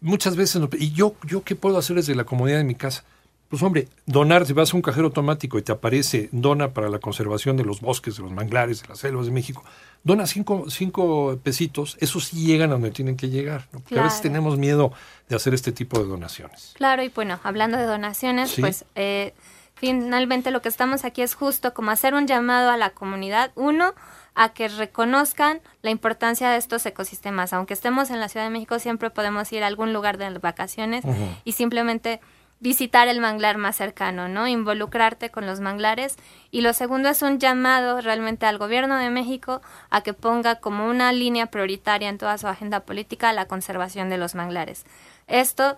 Muchas 0.00 0.36
veces, 0.36 0.60
no- 0.60 0.68
y 0.78 0.92
yo, 0.92 1.14
yo 1.26 1.42
qué 1.42 1.54
puedo 1.56 1.78
hacer 1.78 1.96
desde 1.96 2.14
la 2.14 2.24
comodidad 2.24 2.58
de 2.58 2.64
mi 2.64 2.74
casa? 2.74 3.04
Pues 3.48 3.62
hombre, 3.62 3.88
donar, 4.04 4.44
si 4.44 4.52
vas 4.52 4.72
a 4.74 4.76
un 4.76 4.82
cajero 4.82 5.06
automático 5.06 5.58
y 5.58 5.62
te 5.62 5.72
aparece 5.72 6.28
dona 6.32 6.74
para 6.74 6.90
la 6.90 6.98
conservación 6.98 7.56
de 7.56 7.64
los 7.64 7.80
bosques, 7.80 8.16
de 8.16 8.22
los 8.22 8.30
manglares, 8.30 8.82
de 8.82 8.88
las 8.88 8.98
selvas 8.98 9.24
de 9.24 9.32
México, 9.32 9.64
dona 10.04 10.26
cinco, 10.26 10.66
cinco 10.68 11.38
pesitos, 11.42 11.96
esos 12.00 12.24
sí 12.26 12.44
llegan 12.44 12.68
a 12.70 12.72
donde 12.74 12.90
tienen 12.90 13.16
que 13.16 13.30
llegar, 13.30 13.66
¿no? 13.72 13.80
Porque 13.80 13.98
a 13.98 14.02
veces 14.02 14.20
tenemos 14.20 14.58
miedo 14.58 14.92
de 15.30 15.36
hacer 15.36 15.54
este 15.54 15.72
tipo 15.72 15.98
de 15.98 16.04
donaciones. 16.04 16.72
Claro, 16.76 17.02
y 17.02 17.08
bueno, 17.08 17.40
hablando 17.42 17.78
de 17.78 17.84
donaciones, 17.84 18.50
Sí. 18.50 18.60
pues 18.60 18.84
eh, 18.96 19.32
finalmente 19.76 20.50
lo 20.50 20.60
que 20.60 20.68
estamos 20.68 21.04
aquí 21.04 21.22
es 21.22 21.34
justo 21.34 21.72
como 21.72 21.90
hacer 21.90 22.12
un 22.14 22.26
llamado 22.26 22.70
a 22.70 22.76
la 22.76 22.90
comunidad, 22.90 23.50
uno, 23.54 23.94
a 24.38 24.50
que 24.50 24.68
reconozcan 24.68 25.60
la 25.82 25.90
importancia 25.90 26.48
de 26.48 26.58
estos 26.58 26.86
ecosistemas. 26.86 27.52
Aunque 27.52 27.74
estemos 27.74 28.08
en 28.10 28.20
la 28.20 28.28
Ciudad 28.28 28.46
de 28.46 28.52
México, 28.52 28.78
siempre 28.78 29.10
podemos 29.10 29.52
ir 29.52 29.64
a 29.64 29.66
algún 29.66 29.92
lugar 29.92 30.16
de 30.16 30.30
vacaciones 30.38 31.04
y 31.42 31.52
simplemente 31.52 32.20
visitar 32.60 33.08
el 33.08 33.18
manglar 33.18 33.58
más 33.58 33.74
cercano, 33.74 34.28
¿no? 34.28 34.46
Involucrarte 34.46 35.30
con 35.30 35.44
los 35.44 35.58
manglares. 35.58 36.14
Y 36.52 36.60
lo 36.60 36.72
segundo 36.72 37.08
es 37.08 37.22
un 37.22 37.40
llamado 37.40 38.00
realmente 38.00 38.46
al 38.46 38.58
gobierno 38.58 38.96
de 38.96 39.10
México 39.10 39.60
a 39.90 40.02
que 40.02 40.14
ponga 40.14 40.60
como 40.60 40.86
una 40.86 41.10
línea 41.12 41.46
prioritaria 41.46 42.08
en 42.08 42.18
toda 42.18 42.38
su 42.38 42.46
agenda 42.46 42.80
política 42.80 43.32
la 43.32 43.46
conservación 43.46 44.08
de 44.08 44.18
los 44.18 44.36
manglares. 44.36 44.84
Esto 45.26 45.76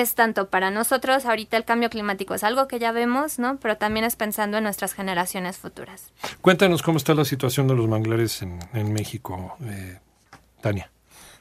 es 0.00 0.14
tanto 0.14 0.50
para 0.50 0.70
nosotros, 0.70 1.24
ahorita 1.24 1.56
el 1.56 1.64
cambio 1.64 1.88
climático 1.88 2.34
es 2.34 2.44
algo 2.44 2.68
que 2.68 2.78
ya 2.78 2.92
vemos, 2.92 3.38
¿no? 3.38 3.58
Pero 3.60 3.78
también 3.78 4.04
es 4.04 4.14
pensando 4.14 4.58
en 4.58 4.64
nuestras 4.64 4.92
generaciones 4.92 5.56
futuras. 5.56 6.12
Cuéntanos 6.42 6.82
cómo 6.82 6.98
está 6.98 7.14
la 7.14 7.24
situación 7.24 7.66
de 7.66 7.74
los 7.74 7.88
manglares 7.88 8.42
en, 8.42 8.92
México, 8.92 9.56
eh, 9.64 9.98
Tania. 10.60 10.90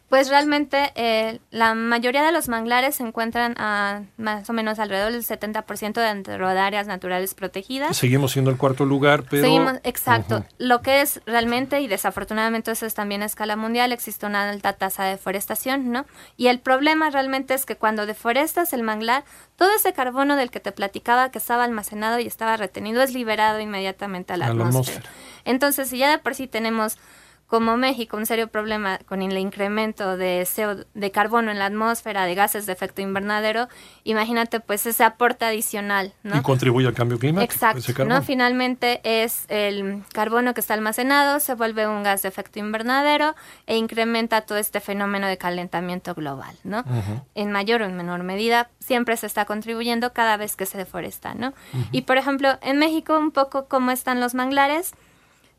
Pues 0.09 0.29
realmente 0.29 0.91
eh, 0.95 1.39
la 1.49 1.73
mayoría 1.73 2.23
de 2.23 2.31
los 2.31 2.47
manglares 2.47 2.95
se 2.95 3.03
encuentran 3.03 3.55
a 3.57 4.03
más 4.17 4.47
o 4.47 4.53
menos 4.53 4.77
alrededor 4.77 5.11
del 5.11 5.23
70% 5.23 5.93
dentro 5.93 6.47
de 6.47 6.59
áreas 6.59 6.85
naturales 6.85 7.33
protegidas. 7.33 7.97
Seguimos 7.97 8.31
siendo 8.31 8.51
el 8.51 8.57
cuarto 8.57 8.85
lugar, 8.85 9.23
pero... 9.27 9.41
Seguimos, 9.41 9.73
exacto. 9.83 10.45
Lo 10.59 10.83
que 10.83 11.01
es 11.01 11.21
realmente, 11.25 11.81
y 11.81 11.87
desafortunadamente 11.87 12.71
eso 12.71 12.85
es 12.85 12.93
también 12.93 13.23
a 13.23 13.25
escala 13.25 13.55
mundial, 13.55 13.91
existe 13.91 14.27
una 14.27 14.47
alta 14.47 14.73
tasa 14.73 15.05
de 15.05 15.11
deforestación, 15.11 15.91
¿no? 15.91 16.05
Y 16.37 16.47
el 16.47 16.59
problema 16.59 17.09
realmente 17.09 17.55
es 17.55 17.65
que 17.65 17.75
cuando 17.75 18.05
deforestas 18.05 18.73
el 18.73 18.83
manglar, 18.83 19.23
todo 19.55 19.75
ese 19.75 19.93
carbono 19.93 20.35
del 20.35 20.51
que 20.51 20.59
te 20.59 20.71
platicaba 20.71 21.31
que 21.31 21.39
estaba 21.39 21.63
almacenado 21.63 22.19
y 22.19 22.27
estaba 22.27 22.57
retenido 22.57 23.01
es 23.01 23.11
liberado 23.11 23.59
inmediatamente 23.59 24.33
a 24.33 24.37
la, 24.37 24.45
A 24.45 24.53
la 24.53 24.65
atmósfera. 24.67 24.99
atmósfera. 24.99 25.09
Entonces, 25.45 25.89
si 25.89 25.97
ya 25.97 26.11
de 26.11 26.19
por 26.19 26.35
sí 26.35 26.47
tenemos 26.47 26.97
como 27.47 27.77
México 27.77 28.17
un 28.17 28.25
serio 28.25 28.47
problema 28.47 28.97
con 29.05 29.21
el 29.21 29.37
incremento 29.37 30.17
de 30.17 30.47
CO, 30.53 30.85
de 30.93 31.11
carbono 31.11 31.51
en 31.51 31.59
la 31.59 31.67
atmósfera, 31.67 32.25
de 32.25 32.33
gases 32.33 32.65
de 32.65 32.73
efecto 32.73 33.01
invernadero, 33.01 33.67
imagínate 34.03 34.59
pues 34.59 34.85
ese 34.85 35.03
aporte 35.03 35.45
adicional, 35.45 36.13
¿no? 36.23 36.37
Y 36.37 36.41
contribuye 36.41 36.87
al 36.87 36.93
cambio 36.93 37.19
climático. 37.19 37.53
Exacto, 37.53 38.05
¿no? 38.05 38.21
Finalmente 38.23 39.01
es 39.03 39.45
el 39.49 40.03
carbono 40.11 40.53
que 40.53 40.61
está 40.61 40.73
almacenado, 40.73 41.39
se 41.39 41.53
vuelve 41.53 41.87
un 41.87 42.03
gas 42.03 42.23
de 42.23 42.29
efecto 42.29 42.59
invernadero 42.59 43.35
e 43.67 43.77
incrementa 43.77 44.41
todo 44.41 44.57
este 44.57 44.79
fenómeno 44.79 45.27
de 45.27 45.37
calentamiento 45.37 46.15
global, 46.15 46.55
¿no? 46.63 46.79
Ujú. 46.79 47.21
En 47.35 47.51
mayor 47.51 47.83
o 47.83 47.85
en 47.85 47.95
menor 47.95 48.23
medida, 48.23 48.69
siempre 48.79 49.17
se 49.17 49.27
está 49.27 49.45
contribuyendo 49.45 50.13
cada 50.13 50.37
vez 50.37 50.55
que 50.55 50.65
se 50.65 50.77
deforesta, 50.77 51.35
¿no? 51.35 51.53
Y 51.91 52.03
por 52.03 52.17
ejemplo, 52.17 52.57
en 52.61 52.79
México, 52.79 53.17
un 53.17 53.31
poco 53.31 53.67
cómo 53.67 53.91
están 53.91 54.19
los 54.19 54.33
manglares. 54.33 54.93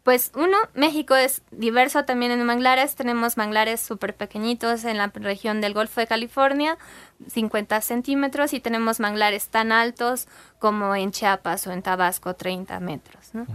Pues 0.07 0.31
uno, 0.37 0.57
México 0.75 1.17
es 1.17 1.43
diverso 1.51 2.05
también 2.05 2.31
en 2.31 2.45
manglares. 2.45 2.95
Tenemos 2.95 3.37
manglares 3.37 3.81
súper 3.81 4.15
pequeñitos 4.15 4.85
en 4.85 4.99
la 4.99 5.09
región 5.09 5.61
del 5.61 5.75
Golfo 5.75 6.01
de 6.01 6.07
California, 6.07 6.79
50 7.27 7.81
centímetros, 7.81 8.53
y 8.53 8.61
tenemos 8.61 9.01
manglares 9.01 9.49
tan 9.49 9.73
altos 9.73 10.29
como 10.61 10.95
en 10.95 11.11
Chiapas 11.11 11.67
o 11.67 11.73
en 11.73 11.83
Tabasco, 11.83 12.37
30 12.37 12.79
metros. 12.79 13.31
¿no? 13.33 13.47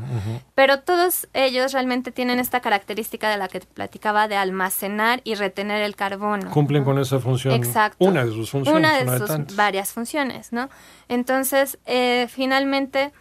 Pero 0.54 0.82
todos 0.82 1.30
ellos 1.34 1.72
realmente 1.72 2.12
tienen 2.12 2.38
esta 2.38 2.60
característica 2.60 3.30
de 3.30 3.38
la 3.38 3.48
que 3.48 3.62
te 3.62 3.68
platicaba 3.68 4.28
de 4.28 4.36
almacenar 4.36 5.22
y 5.24 5.36
retener 5.36 5.82
el 5.82 5.96
carbono. 5.96 6.52
Cumplen 6.52 6.82
¿no? 6.82 6.86
con 6.86 7.00
esa 7.00 7.22
función. 7.22 7.54
Exacto. 7.54 8.04
Una 8.04 8.26
de 8.26 8.32
sus 8.34 8.50
funciones. 8.50 8.78
Una 8.78 8.98
de 8.98 9.04
una 9.04 9.20
sus 9.20 9.28
tantas. 9.28 9.56
varias 9.56 9.94
funciones, 9.94 10.52
¿no? 10.52 10.70
Entonces, 11.08 11.80
eh, 11.86 12.28
finalmente, 12.30 13.14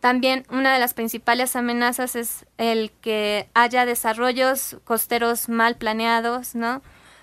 también 0.00 0.44
una 0.50 0.72
de 0.72 0.80
las 0.80 0.94
principales 0.94 1.56
amenazas 1.56 2.16
es 2.16 2.46
el 2.58 2.90
que 3.00 3.48
haya 3.54 3.84
desarrollos 3.86 4.78
costeros 4.84 5.48
mal 5.48 5.76
planeados, 5.76 6.54
¿no? 6.54 6.82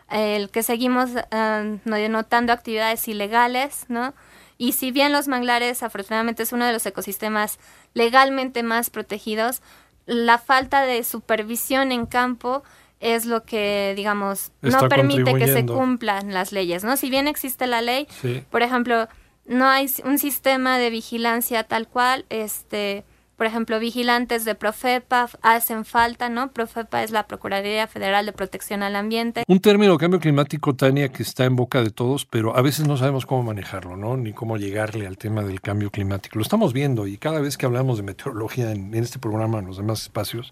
El 0.10 0.50
que 0.52 0.64
seguimos 0.64 1.10
eh, 1.32 1.80
notando 1.86 2.54
actividades 2.54 3.08
ilegales, 3.08 3.86
¿no? 3.90 4.14
Y 4.58 4.72
si 4.74 4.92
bien 4.92 5.12
los 5.12 5.28
manglares 5.28 5.84
afortunadamente 5.84 6.44
es 6.44 6.54
uno 6.54 6.66
de 6.66 6.74
los 6.74 6.86
ecosistemas 6.86 7.60
legalmente 7.94 8.64
más 8.64 8.90
protegidos, 8.90 9.62
la 10.06 10.38
falta 10.38 10.84
de 10.84 11.04
supervisión 11.04 11.92
en 11.92 12.06
campo 12.06 12.64
es 13.00 13.26
lo 13.26 13.44
que, 13.44 13.94
digamos, 13.96 14.52
Está 14.64 14.82
no 14.82 14.90
permite 14.90 15.36
que 15.36 15.48
se 15.48 15.66
cumplan 15.66 16.34
las 16.34 16.52
leyes, 16.52 16.84
¿no? 16.84 16.98
Si 16.98 17.10
bien 17.10 17.28
existe 17.28 17.68
la 17.68 17.82
ley, 17.82 18.08
Sí. 18.22 18.44
por 18.50 18.64
ejemplo, 18.64 19.08
no 19.48 19.66
hay 19.66 19.90
un 20.04 20.18
sistema 20.18 20.78
de 20.78 20.90
vigilancia 20.90 21.64
tal 21.64 21.88
cual, 21.88 22.26
este, 22.30 23.06
por 23.38 23.46
ejemplo, 23.46 23.80
vigilantes 23.80 24.46
de 24.46 24.56
Profepa 24.56 25.30
hacen 25.42 25.86
falta, 25.86 26.28
¿no? 26.28 26.52
Profepa 26.52 27.04
es 27.04 27.12
la 27.12 27.28
Procuraduría 27.28 27.88
Federal 27.88 28.26
de 28.26 28.34
Protección 28.34 28.84
al 28.84 28.96
Ambiente. 28.96 29.44
Un 29.48 29.60
término 29.60 29.98
cambio 29.98 30.20
climático, 30.20 30.76
Tania, 30.76 31.10
que 31.10 31.24
está 31.24 31.46
en 31.46 31.56
boca 31.56 31.84
de 31.84 31.92
todos, 31.92 32.26
pero 32.26 32.58
a 32.58 32.62
veces 32.62 32.88
no 32.88 32.98
sabemos 32.98 33.26
cómo 33.26 33.44
manejarlo, 33.44 33.96
¿no? 33.96 34.18
Ni 34.18 34.34
cómo 34.34 34.58
llegarle 34.58 35.08
al 35.08 35.18
tema 35.18 35.44
del 35.44 35.62
cambio 35.62 35.92
climático. 35.92 36.40
Lo 36.40 36.42
estamos 36.42 36.74
viendo 36.74 37.08
y 37.08 37.18
cada 37.18 37.40
vez 37.40 37.58
que 37.58 37.66
hablamos 37.66 37.98
de 37.98 38.04
meteorología 38.04 38.72
en, 38.72 38.94
en 38.94 39.04
este 39.04 39.20
programa, 39.20 39.60
en 39.60 39.68
los 39.68 39.78
demás 39.78 40.02
espacios, 40.02 40.52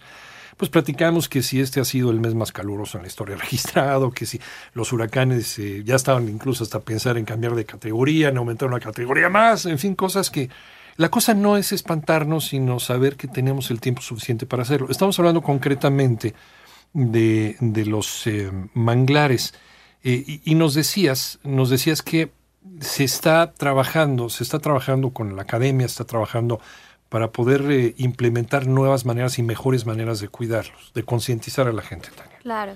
pues 0.57 0.69
platicamos 0.69 1.27
que 1.27 1.43
si 1.43 1.59
este 1.59 1.79
ha 1.79 1.85
sido 1.85 2.11
el 2.11 2.19
mes 2.19 2.33
más 2.33 2.51
caluroso 2.51 2.97
en 2.97 3.03
la 3.03 3.07
historia 3.07 3.35
registrado, 3.39 4.11
que 4.11 4.25
si 4.25 4.39
los 4.73 4.91
huracanes 4.93 5.57
eh, 5.59 5.83
ya 5.85 5.95
estaban 5.95 6.29
incluso 6.29 6.63
hasta 6.63 6.79
pensar 6.79 7.17
en 7.17 7.25
cambiar 7.25 7.55
de 7.55 7.65
categoría, 7.65 8.29
en 8.29 8.37
aumentar 8.37 8.67
una 8.67 8.79
categoría 8.79 9.29
más, 9.29 9.65
en 9.65 9.79
fin, 9.79 9.95
cosas 9.95 10.29
que 10.29 10.49
la 10.97 11.09
cosa 11.09 11.33
no 11.33 11.57
es 11.57 11.73
espantarnos, 11.73 12.47
sino 12.47 12.79
saber 12.79 13.17
que 13.17 13.27
tenemos 13.27 13.69
el 13.69 13.81
tiempo 13.81 14.01
suficiente 14.01 14.45
para 14.45 14.63
hacerlo. 14.63 14.87
Estamos 14.89 15.19
hablando 15.19 15.41
concretamente 15.41 16.33
de, 16.93 17.57
de 17.59 17.85
los 17.85 18.25
eh, 18.27 18.49
manglares 18.73 19.53
eh, 20.03 20.23
y, 20.25 20.41
y 20.45 20.55
nos 20.55 20.73
decías, 20.73 21.39
nos 21.43 21.69
decías 21.69 22.01
que 22.01 22.31
se 22.79 23.03
está 23.03 23.51
trabajando, 23.51 24.29
se 24.29 24.43
está 24.43 24.59
trabajando 24.59 25.11
con 25.11 25.35
la 25.35 25.41
academia, 25.41 25.87
se 25.87 25.93
está 25.93 26.05
trabajando 26.05 26.61
para 27.15 27.31
poder 27.31 27.61
eh, 27.71 27.95
implementar 27.95 28.67
nuevas 28.67 29.05
maneras 29.05 29.39
y 29.39 29.41
mejores 29.41 29.85
maneras 29.85 30.19
de 30.19 30.27
cuidarlos, 30.27 30.91
de 30.93 31.03
concientizar 31.03 31.65
a 31.65 31.71
la 31.71 31.81
gente, 31.81 32.09
Tania. 32.09 32.37
Claro. 32.39 32.75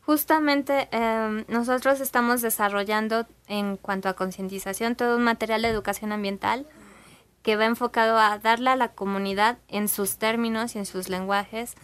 Justamente 0.00 0.88
eh, 0.90 1.44
nosotros 1.46 2.00
estamos 2.00 2.42
desarrollando 2.42 3.28
en 3.46 3.76
cuanto 3.76 4.08
a 4.08 4.14
concientización 4.14 4.96
todo 4.96 5.16
un 5.16 5.22
material 5.22 5.62
de 5.62 5.68
educación 5.68 6.10
ambiental 6.10 6.66
que 7.42 7.54
va 7.54 7.66
enfocado 7.66 8.18
a 8.18 8.40
darle 8.40 8.70
a 8.70 8.74
la 8.74 8.88
comunidad 8.88 9.58
en 9.68 9.86
sus 9.86 10.16
términos 10.16 10.74
y 10.74 10.80
en 10.80 10.84
sus 10.84 11.08
lenguajes 11.08 11.76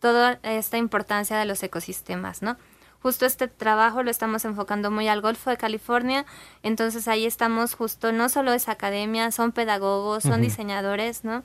toda 0.00 0.40
esta 0.44 0.78
importancia 0.78 1.36
de 1.36 1.44
los 1.44 1.62
ecosistemas, 1.62 2.40
¿no? 2.40 2.56
Justo 3.02 3.26
este 3.26 3.48
trabajo 3.48 4.02
lo 4.02 4.10
estamos 4.10 4.44
enfocando 4.44 4.90
muy 4.90 5.08
al 5.08 5.20
Golfo 5.20 5.50
de 5.50 5.56
California, 5.56 6.24
entonces 6.62 7.08
ahí 7.08 7.26
estamos 7.26 7.74
justo, 7.74 8.12
no 8.12 8.28
solo 8.28 8.52
es 8.52 8.68
academia, 8.68 9.32
son 9.32 9.50
pedagogos, 9.52 10.22
son 10.22 10.40
diseñadores, 10.40 11.24
¿no? 11.24 11.42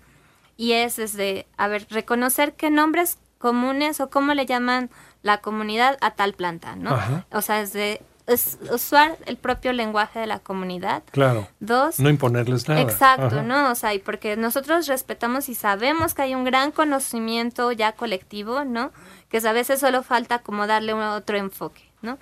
Y 0.55 0.73
es 0.73 0.95
desde, 0.95 1.47
a 1.57 1.67
ver, 1.67 1.87
reconocer 1.89 2.53
qué 2.53 2.69
nombres 2.69 3.17
comunes 3.37 3.99
o 3.99 4.09
cómo 4.09 4.33
le 4.33 4.45
llaman 4.45 4.89
la 5.23 5.39
comunidad 5.39 5.97
a 6.01 6.11
tal 6.11 6.33
planta, 6.33 6.75
¿no? 6.75 6.91
Ajá. 6.91 7.25
O 7.31 7.41
sea, 7.41 7.61
es 7.61 7.73
de 7.73 8.01
es 8.27 8.59
usar 8.71 9.17
el 9.25 9.37
propio 9.37 9.71
lenguaje 9.71 10.19
de 10.19 10.27
la 10.27 10.39
comunidad. 10.39 11.01
Claro, 11.11 11.47
Dos, 11.61 11.99
no 11.99 12.09
imponerles 12.09 12.67
nada. 12.67 12.81
Exacto, 12.81 13.37
Ajá. 13.37 13.41
¿no? 13.41 13.71
O 13.71 13.75
sea, 13.75 13.93
y 13.93 13.99
porque 13.99 14.35
nosotros 14.35 14.85
respetamos 14.87 15.47
y 15.49 15.55
sabemos 15.55 16.13
que 16.13 16.23
hay 16.23 16.35
un 16.35 16.43
gran 16.43 16.71
conocimiento 16.71 17.71
ya 17.71 17.93
colectivo, 17.93 18.65
¿no? 18.65 18.91
Que 19.29 19.37
a 19.37 19.53
veces 19.53 19.79
solo 19.79 20.03
falta 20.03 20.39
como 20.39 20.67
darle 20.67 20.93
un 20.93 21.01
otro 21.01 21.37
enfoque, 21.37 21.83
¿no? 22.01 22.17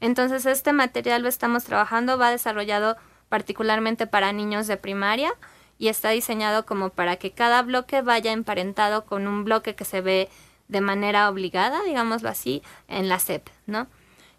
Entonces, 0.00 0.46
este 0.46 0.72
material 0.72 1.22
lo 1.22 1.28
estamos 1.28 1.64
trabajando, 1.64 2.18
va 2.18 2.30
desarrollado 2.30 2.96
particularmente 3.28 4.06
para 4.06 4.32
niños 4.32 4.66
de 4.66 4.76
primaria 4.76 5.32
y 5.78 5.88
está 5.88 6.10
diseñado 6.10 6.66
como 6.66 6.90
para 6.90 7.16
que 7.16 7.30
cada 7.30 7.62
bloque 7.62 8.02
vaya 8.02 8.32
emparentado 8.32 9.06
con 9.06 9.26
un 9.26 9.44
bloque 9.44 9.74
que 9.74 9.84
se 9.84 10.00
ve 10.00 10.28
de 10.68 10.80
manera 10.80 11.28
obligada, 11.28 11.82
digámoslo 11.84 12.28
así, 12.28 12.62
en 12.88 13.08
la 13.08 13.18
SEP, 13.18 13.48
¿no? 13.66 13.86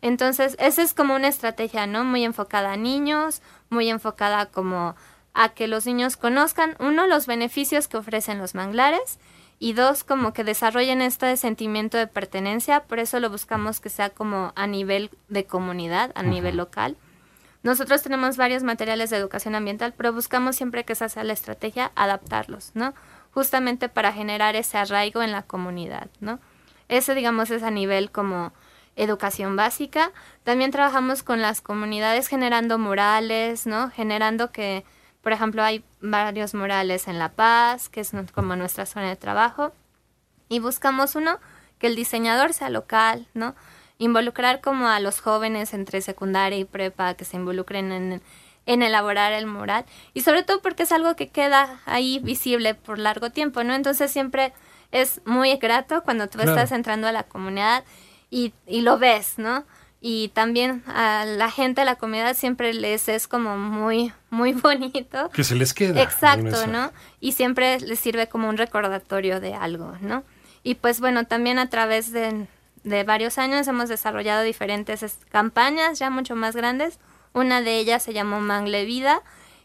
Entonces, 0.01 0.58
esa 0.60 0.82
es 0.82 0.93
como 0.93 1.15
una 1.15 1.29
estrategia, 1.29 1.88
¿no? 1.88 2.03
Muy 2.03 2.25
enfocada 2.25 2.74
a 2.74 2.77
niños, 2.77 3.41
muy 3.70 3.89
enfocada 3.89 4.48
como 4.48 4.96
a 5.34 5.50
que 5.50 5.67
los 5.67 5.86
niños 5.86 6.17
conozcan, 6.17 6.75
uno, 6.79 7.08
los 7.08 7.25
beneficios 7.25 7.88
que 7.88 7.98
ofrecen 7.98 8.38
los 8.38 8.53
manglares 8.53 9.17
y 9.63 9.72
dos, 9.72 10.03
como 10.03 10.34
que 10.34 10.43
desarrollen 10.43 11.01
este 11.01 11.38
sentimiento 11.38 11.98
de 11.98 12.05
pertenencia, 12.05 12.82
por 12.82 13.00
eso 13.00 13.22
lo 13.22 13.29
buscamos 13.29 13.79
que 13.79 13.88
sea 13.88 14.10
como 14.10 14.51
a 14.58 14.67
nivel 14.67 15.10
de 15.29 15.46
comunidad, 15.46 16.12
a 16.15 16.24
nivel 16.24 16.58
local. 16.58 16.98
Nosotros 17.62 18.03
tenemos 18.03 18.36
varios 18.36 18.63
materiales 18.63 19.10
de 19.10 19.15
educación 19.15 19.55
ambiental, 19.55 19.93
pero 19.96 20.12
buscamos 20.12 20.58
siempre 20.58 20.84
que 20.84 20.91
esa 20.91 21.08
sea 21.08 21.24
la 21.24 21.32
estrategia, 21.32 21.93
adaptarlos, 21.96 22.72
¿no? 22.74 22.93
Justamente 23.32 23.88
para 23.88 24.12
generar 24.12 24.58
ese 24.58 24.77
arraigo 24.77 25.24
en 25.24 25.32
la 25.32 25.43
comunidad, 25.43 26.10
¿no? 26.20 26.41
Ese, 26.89 27.15
digamos, 27.15 27.50
es 27.50 27.63
a 27.63 27.72
nivel 27.72 28.12
como 28.12 28.51
educación 28.98 29.55
básica. 29.55 30.12
También 30.43 30.72
trabajamos 30.72 31.24
con 31.24 31.41
las 31.41 31.62
comunidades 31.62 32.27
generando 32.27 32.79
murales, 32.79 33.65
¿no? 33.65 33.89
Generando 33.91 34.51
que, 34.51 34.84
por 35.24 35.32
ejemplo, 35.32 35.63
hay 35.63 35.84
varios 36.01 36.53
murales 36.53 37.08
en 37.08 37.18
La 37.18 37.30
Paz, 37.30 37.89
que 37.89 38.01
es 38.01 38.12
como 38.36 38.56
nuestra 38.56 38.86
zona 38.86 39.08
de 39.10 39.15
trabajo. 39.15 39.72
Y 40.50 40.60
buscamos 40.60 41.15
uno 41.15 41.39
que 41.80 41.88
el 41.88 41.96
diseñador 41.96 42.53
sea 42.53 42.70
local, 42.70 43.27
¿no? 43.34 43.56
Involucrar 43.98 44.60
como 44.62 44.88
a 44.88 45.00
los 45.00 45.22
jóvenes 45.22 45.74
entre 45.74 46.01
secundaria 46.01 46.60
y 46.60 46.65
prepa 46.65 47.13
que 47.13 47.25
se 47.25 47.38
involucren 47.38 47.92
en, 47.92 48.22
en 48.65 48.84
elaborar 48.84 49.32
el 49.32 49.46
mural. 49.48 49.86
Y 50.13 50.22
sobre 50.22 50.44
todo 50.44 50.62
porque 50.62 50.84
es 50.84 50.92
algo 50.92 51.15
que 51.15 51.30
queda 51.30 51.80
ahí 51.86 52.20
visible 52.20 52.75
por 52.75 53.00
largo 53.00 53.30
tiempo, 53.30 53.63
¿no? 53.63 53.74
Entonces 53.74 54.12
siempre 54.12 54.51
es 54.92 55.22
muy 55.25 55.56
grato 55.56 56.03
cuando 56.03 56.27
tú 56.27 56.38
Claro. 56.38 56.51
estás 56.51 56.72
entrando 56.74 57.08
a 57.08 57.12
la 57.13 57.24
comunidad 57.24 57.84
y, 58.30 58.53
y 58.68 58.82
lo 58.82 58.98
ves, 59.00 59.36
¿no? 59.38 59.63
Y 60.05 60.27
también 60.33 60.83
a 60.88 61.24
la 61.25 61.50
gente 61.50 61.79
de 61.79 61.86
la 61.86 61.95
comunidad 61.95 62.36
siempre 62.36 62.74
les 62.74 63.07
es 63.07 63.25
como 63.29 63.55
muy, 63.57 64.12
muy 64.29 64.51
bonito. 64.67 65.29
Que 65.29 65.45
se 65.45 65.55
les 65.55 65.74
queda. 65.74 66.01
Exacto, 66.01 66.67
¿no? 66.67 66.91
Y 67.22 67.31
siempre 67.31 67.79
les 67.79 68.00
sirve 68.01 68.27
como 68.27 68.50
un 68.50 68.57
recordatorio 68.57 69.39
de 69.39 69.55
algo, 69.55 69.93
¿no? 70.01 70.24
Y 70.62 70.75
pues 70.75 71.00
bueno, 71.00 71.25
también 71.25 71.57
a 71.57 71.69
través 71.69 72.12
de, 72.12 72.48
de 72.83 73.03
varios 73.05 73.38
años 73.38 73.65
hemos 73.69 73.88
desarrollado 73.88 74.43
diferentes 74.43 75.03
es- 75.03 75.19
campañas 75.31 76.00
ya 76.00 76.10
mucho 76.10 76.36
más 76.36 76.53
grandes. 76.53 77.00
Una 77.31 77.62
de 77.62 77.77
ellas 77.79 78.03
se 78.03 78.12
llamó 78.13 78.41
Mangle 78.41 78.83
Vida 78.83 79.22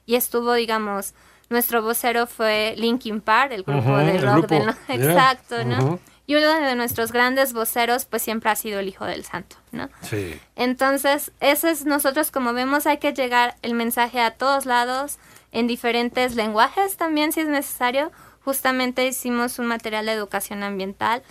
y 0.06 0.14
estuvo, 0.14 0.54
digamos, 0.54 1.14
nuestro 1.50 1.82
vocero 1.82 2.28
fue 2.28 2.74
Linkin 2.76 3.20
Park, 3.20 3.50
el 3.52 3.64
grupo 3.64 3.96
de 3.96 4.18
rock 4.18 4.46
grupo, 4.48 4.54
del... 4.54 4.62
yeah, 4.64 4.76
Exacto, 4.94 5.64
¿no? 5.64 5.98
Y 6.28 6.34
uno 6.36 6.60
de 6.60 6.74
nuestros 6.74 7.10
grandes 7.10 7.54
voceros 7.54 8.04
pues 8.04 8.20
siempre 8.20 8.50
ha 8.50 8.54
sido 8.54 8.80
el 8.80 8.86
Hijo 8.88 9.06
del 9.06 9.24
Santo, 9.24 9.56
¿no? 9.72 9.88
Sí. 10.02 10.38
Entonces, 10.56 11.32
ese 11.40 11.70
es 11.70 11.86
nosotros 11.86 12.30
como 12.30 12.52
vemos 12.52 12.86
hay 12.86 12.98
que 12.98 13.14
llegar 13.14 13.56
el 13.62 13.72
mensaje 13.72 14.20
a 14.20 14.32
todos 14.32 14.66
lados 14.66 15.18
en 15.52 15.66
diferentes 15.66 16.34
lenguajes 16.36 16.98
también 16.98 17.32
si 17.32 17.40
es 17.40 17.48
necesario. 17.48 18.12
Justamente 18.44 19.06
hicimos 19.06 19.58
un 19.58 19.66
material 19.66 20.04
de 20.04 20.12
educación 20.12 20.62
ambiental, 20.62 21.22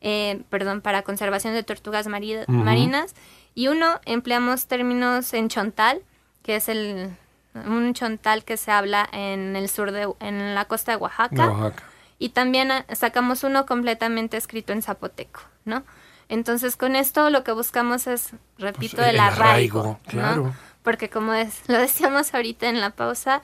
eh, 0.00 0.42
perdón, 0.50 0.82
para 0.82 1.02
conservación 1.02 1.52
de 1.54 1.64
tortugas 1.64 2.06
mari- 2.06 2.44
marinas 2.46 3.14
y 3.56 3.66
uno 3.66 4.00
empleamos 4.04 4.66
términos 4.68 5.34
en 5.34 5.48
chontal, 5.48 6.00
que 6.44 6.56
es 6.56 6.68
el 6.68 7.10
un 7.54 7.92
chontal 7.94 8.44
que 8.44 8.56
se 8.56 8.70
habla 8.70 9.08
en 9.12 9.56
el 9.56 9.68
sur 9.68 9.90
de 9.90 10.12
en 10.20 10.54
la 10.54 10.64
costa 10.66 10.92
de 10.92 10.96
Oaxaca 10.98 11.48
Oaxaca. 11.48 11.82
Y 12.18 12.30
también 12.30 12.70
ah, 12.70 12.84
sacamos 12.94 13.44
uno 13.44 13.66
completamente 13.66 14.36
escrito 14.36 14.72
en 14.72 14.82
zapoteco, 14.82 15.40
¿no? 15.64 15.84
Entonces 16.28 16.76
con 16.76 16.96
esto 16.96 17.28
lo 17.30 17.44
que 17.44 17.52
buscamos 17.52 18.06
es, 18.06 18.30
repito, 18.58 18.96
Pues, 18.96 19.08
el, 19.08 19.14
el 19.16 19.20
arraigo, 19.20 19.80
arraigo, 19.80 19.82
¿no? 19.84 20.10
claro. 20.10 20.54
Porque 20.82 21.10
como 21.10 21.34
es- 21.34 21.60
lo 21.68 21.78
decíamos 21.78 22.34
ahorita 22.34 22.68
en 22.68 22.80
la 22.80 22.90
pausa, 22.90 23.42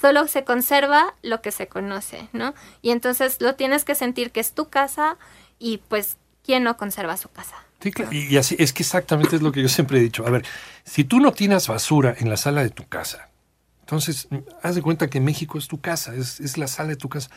solo 0.00 0.26
se 0.28 0.44
conserva 0.44 1.14
lo 1.22 1.42
que 1.42 1.50
se 1.50 1.66
conoce, 1.68 2.28
¿no? 2.32 2.54
Y 2.82 2.90
entonces 2.90 3.38
lo 3.40 3.54
tienes 3.56 3.84
que 3.84 3.94
sentir 3.94 4.30
que 4.30 4.40
es 4.40 4.52
tu 4.52 4.68
casa 4.68 5.16
y 5.58 5.78
pues, 5.88 6.16
¿quién 6.44 6.62
no 6.62 6.76
conserva 6.76 7.16
su 7.16 7.28
casa? 7.30 7.56
Sí, 7.82 7.90
claro. 7.92 8.12
Y, 8.12 8.26
y 8.26 8.36
así, 8.36 8.56
es 8.58 8.72
que 8.72 8.82
exactamente 8.82 9.36
es 9.36 9.42
lo 9.42 9.52
que 9.52 9.62
yo 9.62 9.68
siempre 9.68 9.98
he 9.98 10.02
dicho. 10.02 10.26
A 10.26 10.30
ver, 10.30 10.44
si 10.84 11.02
tú 11.04 11.18
no 11.18 11.32
tienes 11.32 11.66
basura 11.66 12.14
en 12.18 12.28
la 12.28 12.36
sala 12.36 12.62
de 12.62 12.70
tu 12.70 12.86
casa, 12.86 13.28
entonces 13.80 14.28
mm, 14.30 14.36
haz 14.62 14.74
de 14.74 14.82
cuenta 14.82 15.08
que 15.10 15.18
México 15.20 15.58
es 15.58 15.66
tu 15.66 15.80
casa, 15.80 16.14
es, 16.14 16.40
es 16.40 16.58
la 16.58 16.66
sala 16.68 16.90
de 16.90 16.96
tu 16.96 17.08
casa. 17.08 17.30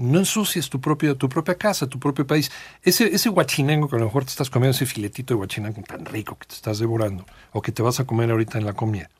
No 0.00 0.18
ensucies 0.18 0.70
tu, 0.70 0.80
propio, 0.80 1.16
tu 1.16 1.28
propia 1.28 1.56
casa, 1.56 1.86
tu 1.86 1.98
propio 1.98 2.26
país. 2.26 2.50
Ese, 2.82 3.14
ese 3.14 3.28
guachinango 3.28 3.88
que 3.88 3.96
a 3.96 3.98
lo 3.98 4.06
mejor 4.06 4.24
te 4.24 4.30
estás 4.30 4.48
comiendo, 4.48 4.74
ese 4.74 4.86
filetito 4.86 5.34
de 5.34 5.38
guachinango 5.38 5.82
tan 5.82 6.06
rico 6.06 6.36
que 6.38 6.46
te 6.46 6.54
estás 6.54 6.78
devorando, 6.78 7.26
o 7.52 7.60
que 7.60 7.70
te 7.70 7.82
vas 7.82 8.00
a 8.00 8.04
comer 8.04 8.30
ahorita 8.30 8.58
en 8.58 8.64
la 8.64 8.72
comida, 8.72 9.10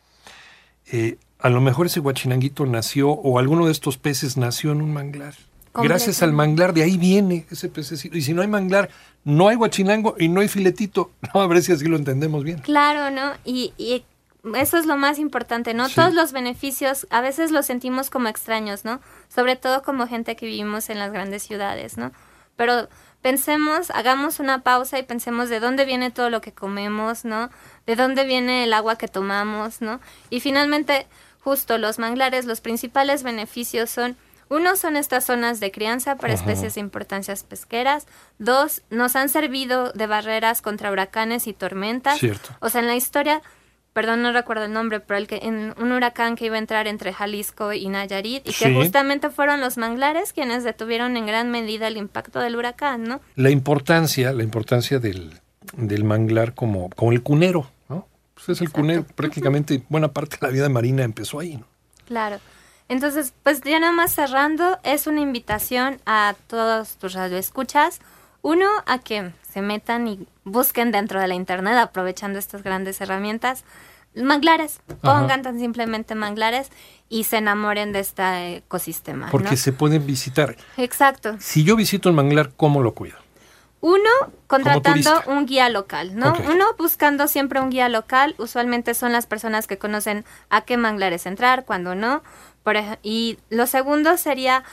eh, 0.91 1.19
a 1.39 1.51
lo 1.51 1.61
mejor 1.61 1.87
ese 1.87 2.01
guachinanguito 2.01 2.65
nació, 2.65 3.11
o 3.11 3.39
alguno 3.39 3.67
de 3.67 3.73
estos 3.73 3.99
peces 3.99 4.37
nació 4.37 4.73
en 4.73 4.81
un 4.83 4.93
manglar. 4.93 5.35
Gracias 5.75 6.23
al 6.23 6.33
manglar, 6.33 6.75
de 6.75 6.83
ahí 6.83 6.97
viene 6.97 7.47
ese 7.51 7.69
pececito. 7.69 8.17
Y 8.17 8.23
si 8.23 8.35
no 8.35 8.43
hay 8.43 8.49
manglar, 8.49 8.91
no 9.25 9.49
hay 9.49 9.57
guachinango 9.57 10.17
y 10.19 10.29
no 10.29 10.41
hay 10.41 10.49
filetito. 10.49 11.13
No, 11.35 11.43
a 11.43 11.47
ver 11.47 11.63
si 11.63 11.73
así 11.73 11.85
lo 11.85 11.97
entendemos 11.97 12.43
bien. 12.43 12.59
Claro, 12.59 13.15
¿no? 13.15 13.35
Y, 13.45 13.73
y 13.79 14.03
eso 14.55 14.79
es 14.79 14.87
lo 14.87 14.97
más 14.97 15.19
importante, 15.19 15.75
¿no? 15.75 15.89
Sí. 15.89 15.95
Todos 15.95 16.15
los 16.15 16.33
beneficios 16.33 17.07
a 17.11 17.21
veces 17.21 17.51
los 17.51 17.67
sentimos 17.67 18.11
como 18.11 18.29
extraños, 18.29 18.85
¿no? 18.85 19.01
Sobre 19.29 19.57
todo 19.57 19.83
como 19.83 20.07
gente 20.07 20.37
que 20.37 20.47
vivimos 20.47 20.91
en 20.91 20.99
las 20.99 21.13
grandes 21.13 21.43
ciudades, 21.43 21.97
¿no? 21.97 22.13
Pero 22.57 22.89
pensemos, 23.23 23.91
hagamos 23.91 24.41
una 24.41 24.63
pausa 24.63 24.99
y 24.99 25.03
pensemos 25.03 25.49
de 25.49 25.61
dónde 25.61 25.85
viene 25.85 26.11
todo 26.11 26.31
lo 26.31 26.41
que 26.41 26.53
comemos, 26.53 27.25
¿no? 27.25 27.51
De 27.87 27.97
dónde 27.97 28.25
viene 28.25 28.65
el 28.65 28.73
agua 28.73 28.97
que 28.97 29.09
tomamos, 29.09 29.81
¿no? 29.81 30.01
Y 30.31 30.41
finalmente, 30.41 31.07
justo 31.41 31.79
los 31.79 31.99
manglares, 31.99 32.45
los 32.45 32.61
principales 32.61 33.23
beneficios 33.23 33.91
son 33.91 34.17
uno 34.51 34.75
son 34.75 34.97
estas 34.97 35.25
zonas 35.27 35.61
de 35.61 35.71
crianza 35.71 36.17
para 36.17 36.35
Ajá. 36.35 36.43
especies 36.43 36.75
de 36.75 36.81
importancias 36.81 37.45
pesqueras. 37.45 38.09
Dos, 38.41 38.83
nos 38.91 39.15
han 39.15 39.29
servido 39.29 39.93
de 39.93 40.09
barreras 40.09 40.61
contra 40.61 40.91
huracanes 40.91 41.47
y 41.47 41.53
tormentas. 41.53 42.19
Cierto. 42.19 42.51
O 42.59 42.69
sea, 42.69 42.81
en 42.81 42.89
la 42.89 42.97
historia, 42.97 43.43
perdón, 44.01 44.23
no 44.23 44.33
recuerdo 44.33 44.65
el 44.65 44.73
nombre, 44.73 44.99
pero 45.01 45.19
el 45.19 45.27
que 45.27 45.41
en 45.43 45.75
un 45.77 45.93
huracán 45.93 46.35
que 46.35 46.47
iba 46.47 46.57
a 46.57 46.59
entrar 46.59 46.87
entre 46.87 47.13
Jalisco 47.13 47.75
y 47.75 47.87
Nayarit 47.87 48.49
y 48.49 48.53
que 48.55 48.73
justamente 48.73 49.29
fueron 49.29 49.61
los 49.61 49.77
manglares 49.77 50.33
quienes 50.33 50.65
detuvieron 50.65 51.19
en 51.19 51.27
gran 51.27 51.51
medida 51.51 51.87
el 51.87 51.99
impacto 51.99 52.41
del 52.41 52.57
huracán, 52.57 53.05
¿no? 53.05 53.21
La 53.37 53.51
importancia, 53.51 54.33
la 54.33 54.43
importancia 54.43 55.01
del, 55.01 55.39
del 55.77 56.05
manglar 56.05 56.55
como, 56.55 56.89
como 56.97 57.13
el 57.13 57.23
cunero, 57.23 57.71
¿no? 57.91 58.09
Pues 58.33 58.45
es 58.45 58.63
el 58.63 58.69
Exacto. 58.69 58.81
cunero, 58.81 59.05
prácticamente 59.15 59.83
buena 59.91 60.09
parte 60.09 60.39
de 60.41 60.47
la 60.47 60.51
vida 60.51 60.71
marina 60.71 61.03
empezó 61.03 61.39
ahí, 61.39 61.59
¿no? 61.59 61.67
Claro. 62.07 62.39
Entonces, 62.89 63.35
pues 63.43 63.61
ya 63.61 63.81
nada 63.81 63.93
más 63.93 64.15
cerrando, 64.15 64.79
es 64.83 65.07
una 65.07 65.21
invitación 65.21 66.01
a 66.07 66.35
todos 66.47 66.97
tus 66.97 67.13
radioescuchas. 67.13 68.01
Uno, 68.41 68.67
a 68.87 68.99
que 68.99 69.33
se 69.53 69.61
metan 69.61 70.09
y 70.09 70.27
busquen 70.45 70.91
dentro 70.91 71.21
de 71.21 71.29
la 71.29 71.35
internet, 71.35 71.75
aprovechando 71.77 72.39
estas 72.39 72.63
grandes 72.63 72.99
herramientas, 73.03 73.65
manglares. 74.15 74.81
Ajá. 74.89 74.99
Pongan 75.21 75.43
tan 75.43 75.59
simplemente 75.59 76.15
manglares 76.15 76.71
y 77.09 77.25
se 77.25 77.39
enamoren 77.39 77.93
de 77.93 78.01
este 78.01 78.57
ecosistema. 78.57 79.27
¿no? 79.27 79.33
Porque 79.33 79.57
se 79.57 79.73
pueden 79.73 80.07
visitar. 80.07 80.57
Exacto. 80.77 81.37
Si 81.41 81.65
yo 81.65 81.77
visito 81.77 82.09
el 82.09 82.15
manglar, 82.15 82.53
¿cómo 82.57 82.83
lo 82.83 82.95
cuido? 82.95 83.17
Uno, 83.83 84.11
contratando 84.47 85.23
un 85.27 85.47
guía 85.47 85.71
local, 85.71 86.15
¿no? 86.15 86.35
Uno, 86.51 86.67
buscando 86.79 87.29
siempre 87.29 87.61
un 87.61 87.71
guía 87.71 87.89
local. 87.89 88.35
Usualmente 88.37 88.93
son 88.93 89.13
las 89.13 89.27
personas 89.27 89.67
que 89.67 89.79
conocen 89.79 90.27
a 90.51 90.61
qué 90.61 90.77
manglares 90.77 91.25
entrar, 91.25 91.65
cuando 91.65 91.95
no. 91.95 92.23
Por 92.63 92.77
y 93.03 93.39
lo 93.49 93.67
segundo 93.67 94.19
sería 94.19 94.65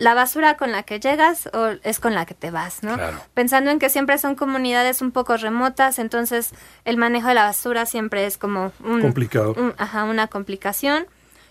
la 0.00 0.14
basura 0.14 0.56
con 0.56 0.72
la 0.72 0.82
que 0.82 0.98
llegas 0.98 1.48
o 1.52 1.66
es 1.82 2.00
con 2.00 2.14
la 2.14 2.24
que 2.24 2.32
te 2.34 2.50
vas, 2.50 2.82
¿no? 2.82 2.94
Claro. 2.94 3.18
Pensando 3.34 3.70
en 3.70 3.78
que 3.78 3.90
siempre 3.90 4.16
son 4.16 4.34
comunidades 4.34 5.02
un 5.02 5.12
poco 5.12 5.36
remotas, 5.36 5.98
entonces 5.98 6.52
el 6.86 6.96
manejo 6.96 7.28
de 7.28 7.34
la 7.34 7.44
basura 7.44 7.84
siempre 7.84 8.24
es 8.24 8.38
como 8.38 8.72
un, 8.82 9.02
Complicado. 9.02 9.54
un- 9.58 9.74
ajá, 9.76 10.04
una 10.04 10.26
complicación. 10.26 11.06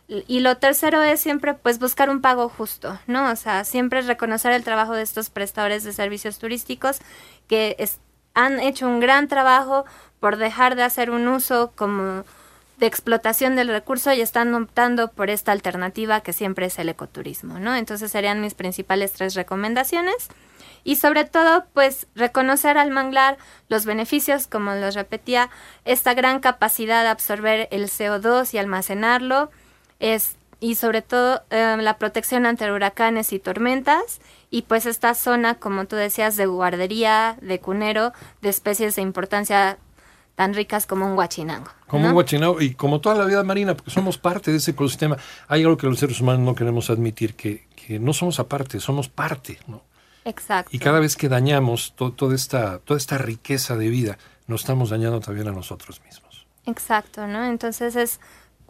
Y 0.07 0.39
lo 0.39 0.57
tercero 0.57 1.03
es 1.03 1.19
siempre 1.21 1.53
pues 1.53 1.77
buscar 1.77 2.09
un 2.09 2.21
pago 2.21 2.49
justo, 2.49 2.97
¿no? 3.05 3.29
O 3.31 3.35
sea, 3.35 3.63
siempre 3.63 4.01
reconocer 4.01 4.51
el 4.53 4.63
trabajo 4.63 4.93
de 4.95 5.03
estos 5.03 5.29
prestadores 5.29 5.83
de 5.83 5.93
servicios 5.93 6.39
turísticos 6.39 6.99
que 7.47 7.75
es- 7.77 7.99
han 8.33 8.59
hecho 8.59 8.87
un 8.87 8.99
gran 8.99 9.27
trabajo 9.27 9.85
por 10.19 10.37
dejar 10.37 10.75
de 10.75 10.81
hacer 10.81 11.11
un 11.11 11.27
uso 11.27 11.71
como 11.75 12.23
de 12.79 12.86
explotación 12.86 13.55
del 13.55 13.67
recurso 13.67 14.13
y 14.13 14.21
están 14.21 14.55
optando 14.55 15.12
por 15.12 15.29
esta 15.29 15.51
alternativa 15.51 16.21
que 16.21 16.31
siempre 16.31 16.67
es 16.67 16.79
el 16.79 16.88
ecoturismo, 16.88 17.59
¿no? 17.59 17.75
Entonces 17.75 18.09
serían 18.09 18.41
mis 18.41 18.53
principales 18.53 19.12
tres 19.12 19.36
recomendaciones. 19.36 20.29
Y 20.86 20.95
sobre 20.95 21.25
todo, 21.25 21.65
pues 21.74 22.07
reconocer 22.15 22.77
al 22.77 22.89
manglar 22.89 23.38
los 23.67 23.86
beneficios, 23.86 24.48
como 24.48 24.74
los 24.75 24.95
repetía, 24.95 25.50
esta 25.83 26.13
gran 26.13 26.39
capacidad 26.39 27.03
de 27.03 27.09
absorber 27.09 27.67
el 27.71 27.89
CO2 27.89 28.53
y 28.53 28.59
almacenarlo, 28.59 29.51
es, 30.00 30.38
y 30.62 30.75
sobre 30.75 31.01
todo 31.01 31.43
eh, 31.50 31.75
la 31.81 31.98
protección 31.98 32.45
ante 32.45 32.71
huracanes 32.71 33.33
y 33.33 33.39
tormentas, 33.39 34.21
y 34.50 34.62
pues 34.63 34.86
esta 34.86 35.15
zona, 35.15 35.55
como 35.55 35.83
tú 35.83 35.98
decías, 35.98 36.38
de 36.38 36.45
guardería, 36.45 37.36
de 37.41 37.59
cunero, 37.59 38.13
de 38.41 38.48
especies 38.48 38.95
de 38.95 39.01
importancia 39.01 39.77
tan 40.39 40.53
ricas 40.53 40.86
como 40.88 41.05
un 41.05 41.15
guachinango. 41.15 41.69
Como 41.86 42.03
¿no? 42.03 42.08
un 42.10 42.13
guachinao 42.13 42.62
y 42.62 42.74
como 42.74 43.01
toda 43.01 43.15
la 43.15 43.25
vida 43.25 43.43
marina, 43.43 43.75
porque 43.75 43.91
somos 43.91 44.17
parte 44.17 44.51
de 44.51 44.58
ese 44.58 44.72
ecosistema. 44.72 45.17
Hay 45.50 45.63
algo 45.63 45.75
que 45.75 45.86
los 45.86 46.00
seres 46.00 46.22
humanos 46.22 46.43
no 46.46 46.55
queremos 46.55 46.89
admitir, 46.89 47.36
que, 47.36 47.67
que 47.75 48.00
no 48.00 48.13
somos 48.13 48.39
aparte, 48.39 48.79
somos 48.79 49.10
parte, 49.10 49.60
¿no? 49.67 49.84
Exacto. 50.24 50.69
Y 50.74 50.79
cada 50.79 51.01
vez 51.01 51.17
que 51.17 51.27
dañamos 51.27 51.93
to- 51.98 52.13
toda, 52.13 52.36
esta, 52.36 52.79
toda 52.79 52.98
esta 52.98 53.17
riqueza 53.17 53.75
de 53.75 53.89
vida, 53.89 54.17
nos 54.48 54.62
estamos 54.62 54.91
dañando 54.91 55.19
también 55.19 55.50
a 55.50 55.51
nosotros 55.51 56.00
mismos. 56.05 56.46
Exacto, 56.65 57.27
¿no? 57.27 57.43
Entonces 57.43 57.98
es 57.98 58.22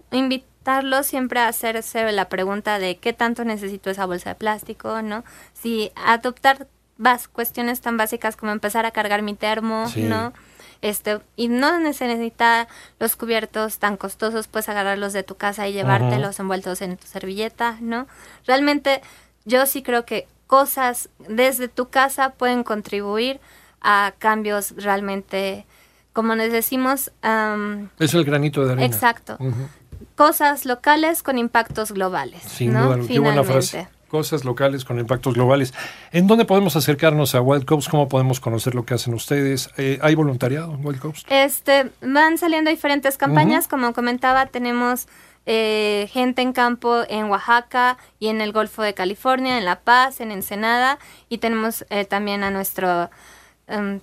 invitarlos 0.10 1.06
siempre 1.06 1.40
a 1.40 1.50
hacerse 1.50 2.12
la 2.12 2.30
pregunta 2.30 2.80
de 2.80 2.98
qué 2.98 3.14
tanto 3.14 3.46
necesito 3.46 3.92
esa 3.92 4.08
bolsa 4.08 4.30
de 4.30 4.36
plástico, 4.38 5.04
¿no? 5.04 5.24
Si 5.54 5.92
adoptar 5.96 6.68
bas- 6.98 7.28
cuestiones 7.32 7.80
tan 7.82 7.96
básicas 7.98 8.36
como 8.36 8.52
empezar 8.52 8.88
a 8.88 8.92
cargar 8.92 9.22
mi 9.22 9.36
termo, 9.36 9.88
Sí. 9.88 10.02
¿no? 10.02 10.34
Este, 10.82 11.20
y 11.36 11.50
no 11.50 11.78
necesita 11.80 12.68
los 13.00 13.16
cubiertos 13.16 13.80
tan 13.80 13.98
costosos, 13.98 14.48
puedes 14.48 14.70
agarrarlos 14.70 15.12
de 15.12 15.24
tu 15.24 15.36
casa 15.36 15.68
y 15.68 15.74
llevártelos 15.74 16.40
envueltos 16.40 16.82
en 16.82 16.96
tu 16.96 17.06
servilleta, 17.06 17.78
¿no? 17.82 18.08
Realmente 18.46 19.02
yo 19.46 19.66
sí 19.66 19.84
creo 19.84 20.06
que 20.06 20.28
cosas 20.48 21.10
desde 21.28 21.68
tu 21.68 21.90
casa 21.90 22.32
pueden 22.32 22.64
contribuir 22.64 23.40
a 23.82 24.14
cambios 24.18 24.74
realmente, 24.78 25.66
como 26.14 26.34
les 26.36 26.52
decimos, 26.52 27.12
Es 28.00 28.14
el 28.14 28.24
granito 28.24 28.66
de 28.66 28.74
arena. 28.74 28.86
exacto, 28.86 29.38
cosas 30.16 30.66
locales 30.66 31.24
con 31.24 31.38
impactos 31.38 31.92
globales. 31.92 32.42
Sin 32.44 32.74
¿no? 32.74 32.96
duda, 32.96 33.08
qué 33.08 33.20
buena 33.20 33.44
frase. 33.44 33.88
Cosas 34.10 34.44
locales 34.44 34.84
con 34.84 35.00
impactos 35.00 35.36
globales. 35.36 35.74
¿En 36.12 36.28
dónde 36.28 36.46
podemos 36.46 36.76
acercarnos 36.76 37.36
a 37.36 37.42
Wild 37.42 37.66
Coast? 37.66 37.90
¿Cómo 37.90 38.10
podemos 38.10 38.40
conocer 38.40 38.76
lo 38.76 38.86
que 38.86 38.96
hacen 38.96 39.14
ustedes? 39.14 39.70
Eh, 39.78 40.00
¿Hay 40.02 40.16
voluntariado 40.16 40.74
en 40.74 40.86
Wild 40.86 41.00
Coast? 41.00 41.28
Este, 41.30 41.92
van 42.02 42.38
saliendo 42.38 42.70
diferentes 42.70 43.18
campañas, 43.18 43.68
como 43.68 43.94
comentaba, 43.94 44.48
tenemos 44.48 45.08
eh, 45.46 46.10
gente 46.12 46.42
en 46.42 46.54
campo 46.54 47.04
en 47.08 47.26
Oaxaca 47.26 47.98
y 48.20 48.28
en 48.28 48.42
el 48.42 48.52
Golfo 48.52 48.82
de 48.82 48.94
California, 48.94 49.58
en 49.58 49.66
La 49.66 49.80
Paz, 49.80 50.22
en 50.22 50.32
Ensenada, 50.32 51.00
y 51.30 51.38
tenemos 51.40 51.86
eh, 51.90 52.06
también 52.06 52.44
a 52.44 52.52
nuestro 52.52 53.10
em, 53.68 54.00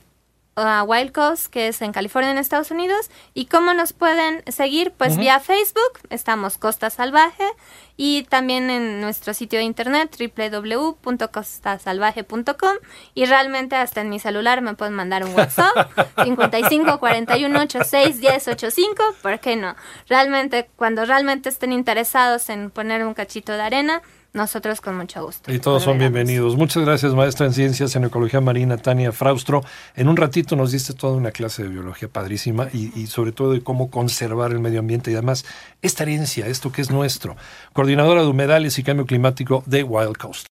a 0.57 0.83
Wild 0.83 1.13
Coast, 1.13 1.47
que 1.47 1.69
es 1.69 1.83
en 1.83 1.93
California, 1.93 2.31
en 2.31 2.39
Estados 2.39 2.71
Unidos. 2.71 3.11
¿Y 3.35 3.47
cómo 3.47 3.75
nos 3.75 3.93
pueden 3.93 4.43
seguir? 4.51 4.93
Pues 4.93 5.19
vía 5.19 5.39
Facebook, 5.39 6.01
estamos 6.11 6.59
Costa 6.59 6.91
Salvaje, 6.91 7.45
y 7.97 8.25
también 8.25 8.69
en 8.71 9.01
nuestro 9.01 9.33
sitio 9.33 9.59
de 9.59 9.65
internet 9.65 10.15
www.costasalvaje.com 10.19 12.77
y 13.15 13.25
realmente 13.25 13.77
hasta 13.77 14.03
en 14.03 14.11
mi 14.11 14.19
celular 14.19 14.61
me 14.61 14.75
pueden 14.75 14.93
mandar 14.95 15.25
un 15.25 15.35
WhatsApp 15.35 15.73
55 16.23 16.99
41 16.99 17.63
86 17.63 18.21
10 18.21 18.49
85, 18.49 19.03
¿por 19.23 19.41
qué 19.41 19.57
no? 19.57 19.75
Realmente 20.09 20.69
cuando 20.77 21.07
realmente 21.07 21.49
estén 21.49 21.73
interesados 21.73 22.51
en 22.51 22.71
poner 22.71 23.07
un 23.07 23.15
cachito 23.15 23.53
de 23.53 23.63
arena, 23.63 24.03
nosotros 24.33 24.81
con 24.81 24.97
mucho 24.97 25.25
gusto. 25.25 25.53
Y 25.53 25.59
todos 25.59 25.83
son 25.83 25.99
bienvenidos. 25.99 26.57
Muchas 26.57 26.85
gracias, 26.85 27.15
maestra 27.15 27.47
en 27.47 27.53
Ciencias 27.53 27.97
en 27.97 28.05
Ecología 28.05 28.41
Marina, 28.41 28.77
Tania 28.77 29.13
Fraustro. 29.13 29.63
En 29.95 30.09
un 30.09 30.17
ratito 30.17 30.57
nos 30.57 30.73
diste 30.73 30.93
toda 30.93 31.17
una 31.17 31.31
clase 31.31 31.63
de 31.63 31.69
biología 31.69 32.09
padrísima 32.09 32.69
y, 32.73 32.93
y 32.99 33.07
sobre 33.07 33.33
todo 33.33 33.53
de 33.53 33.63
cómo 33.63 33.91
conservar 33.91 34.53
el 34.53 34.61
medio 34.61 34.81
ambiente 34.81 35.11
y 35.11 35.15
además 35.15 35.45
esta 35.83 36.03
herencia, 36.03 36.47
esto 36.47 36.71
que 36.71 36.83
es 36.83 36.91
nuestro. 36.91 37.37
Coordinadora 37.73 38.23
de 38.23 38.29
humedales 38.29 38.79
y 38.79 38.83
cambio 38.83 39.07
climático 39.07 39.63
de 39.67 39.83
Wild 39.83 40.17
Coast. 40.17 40.45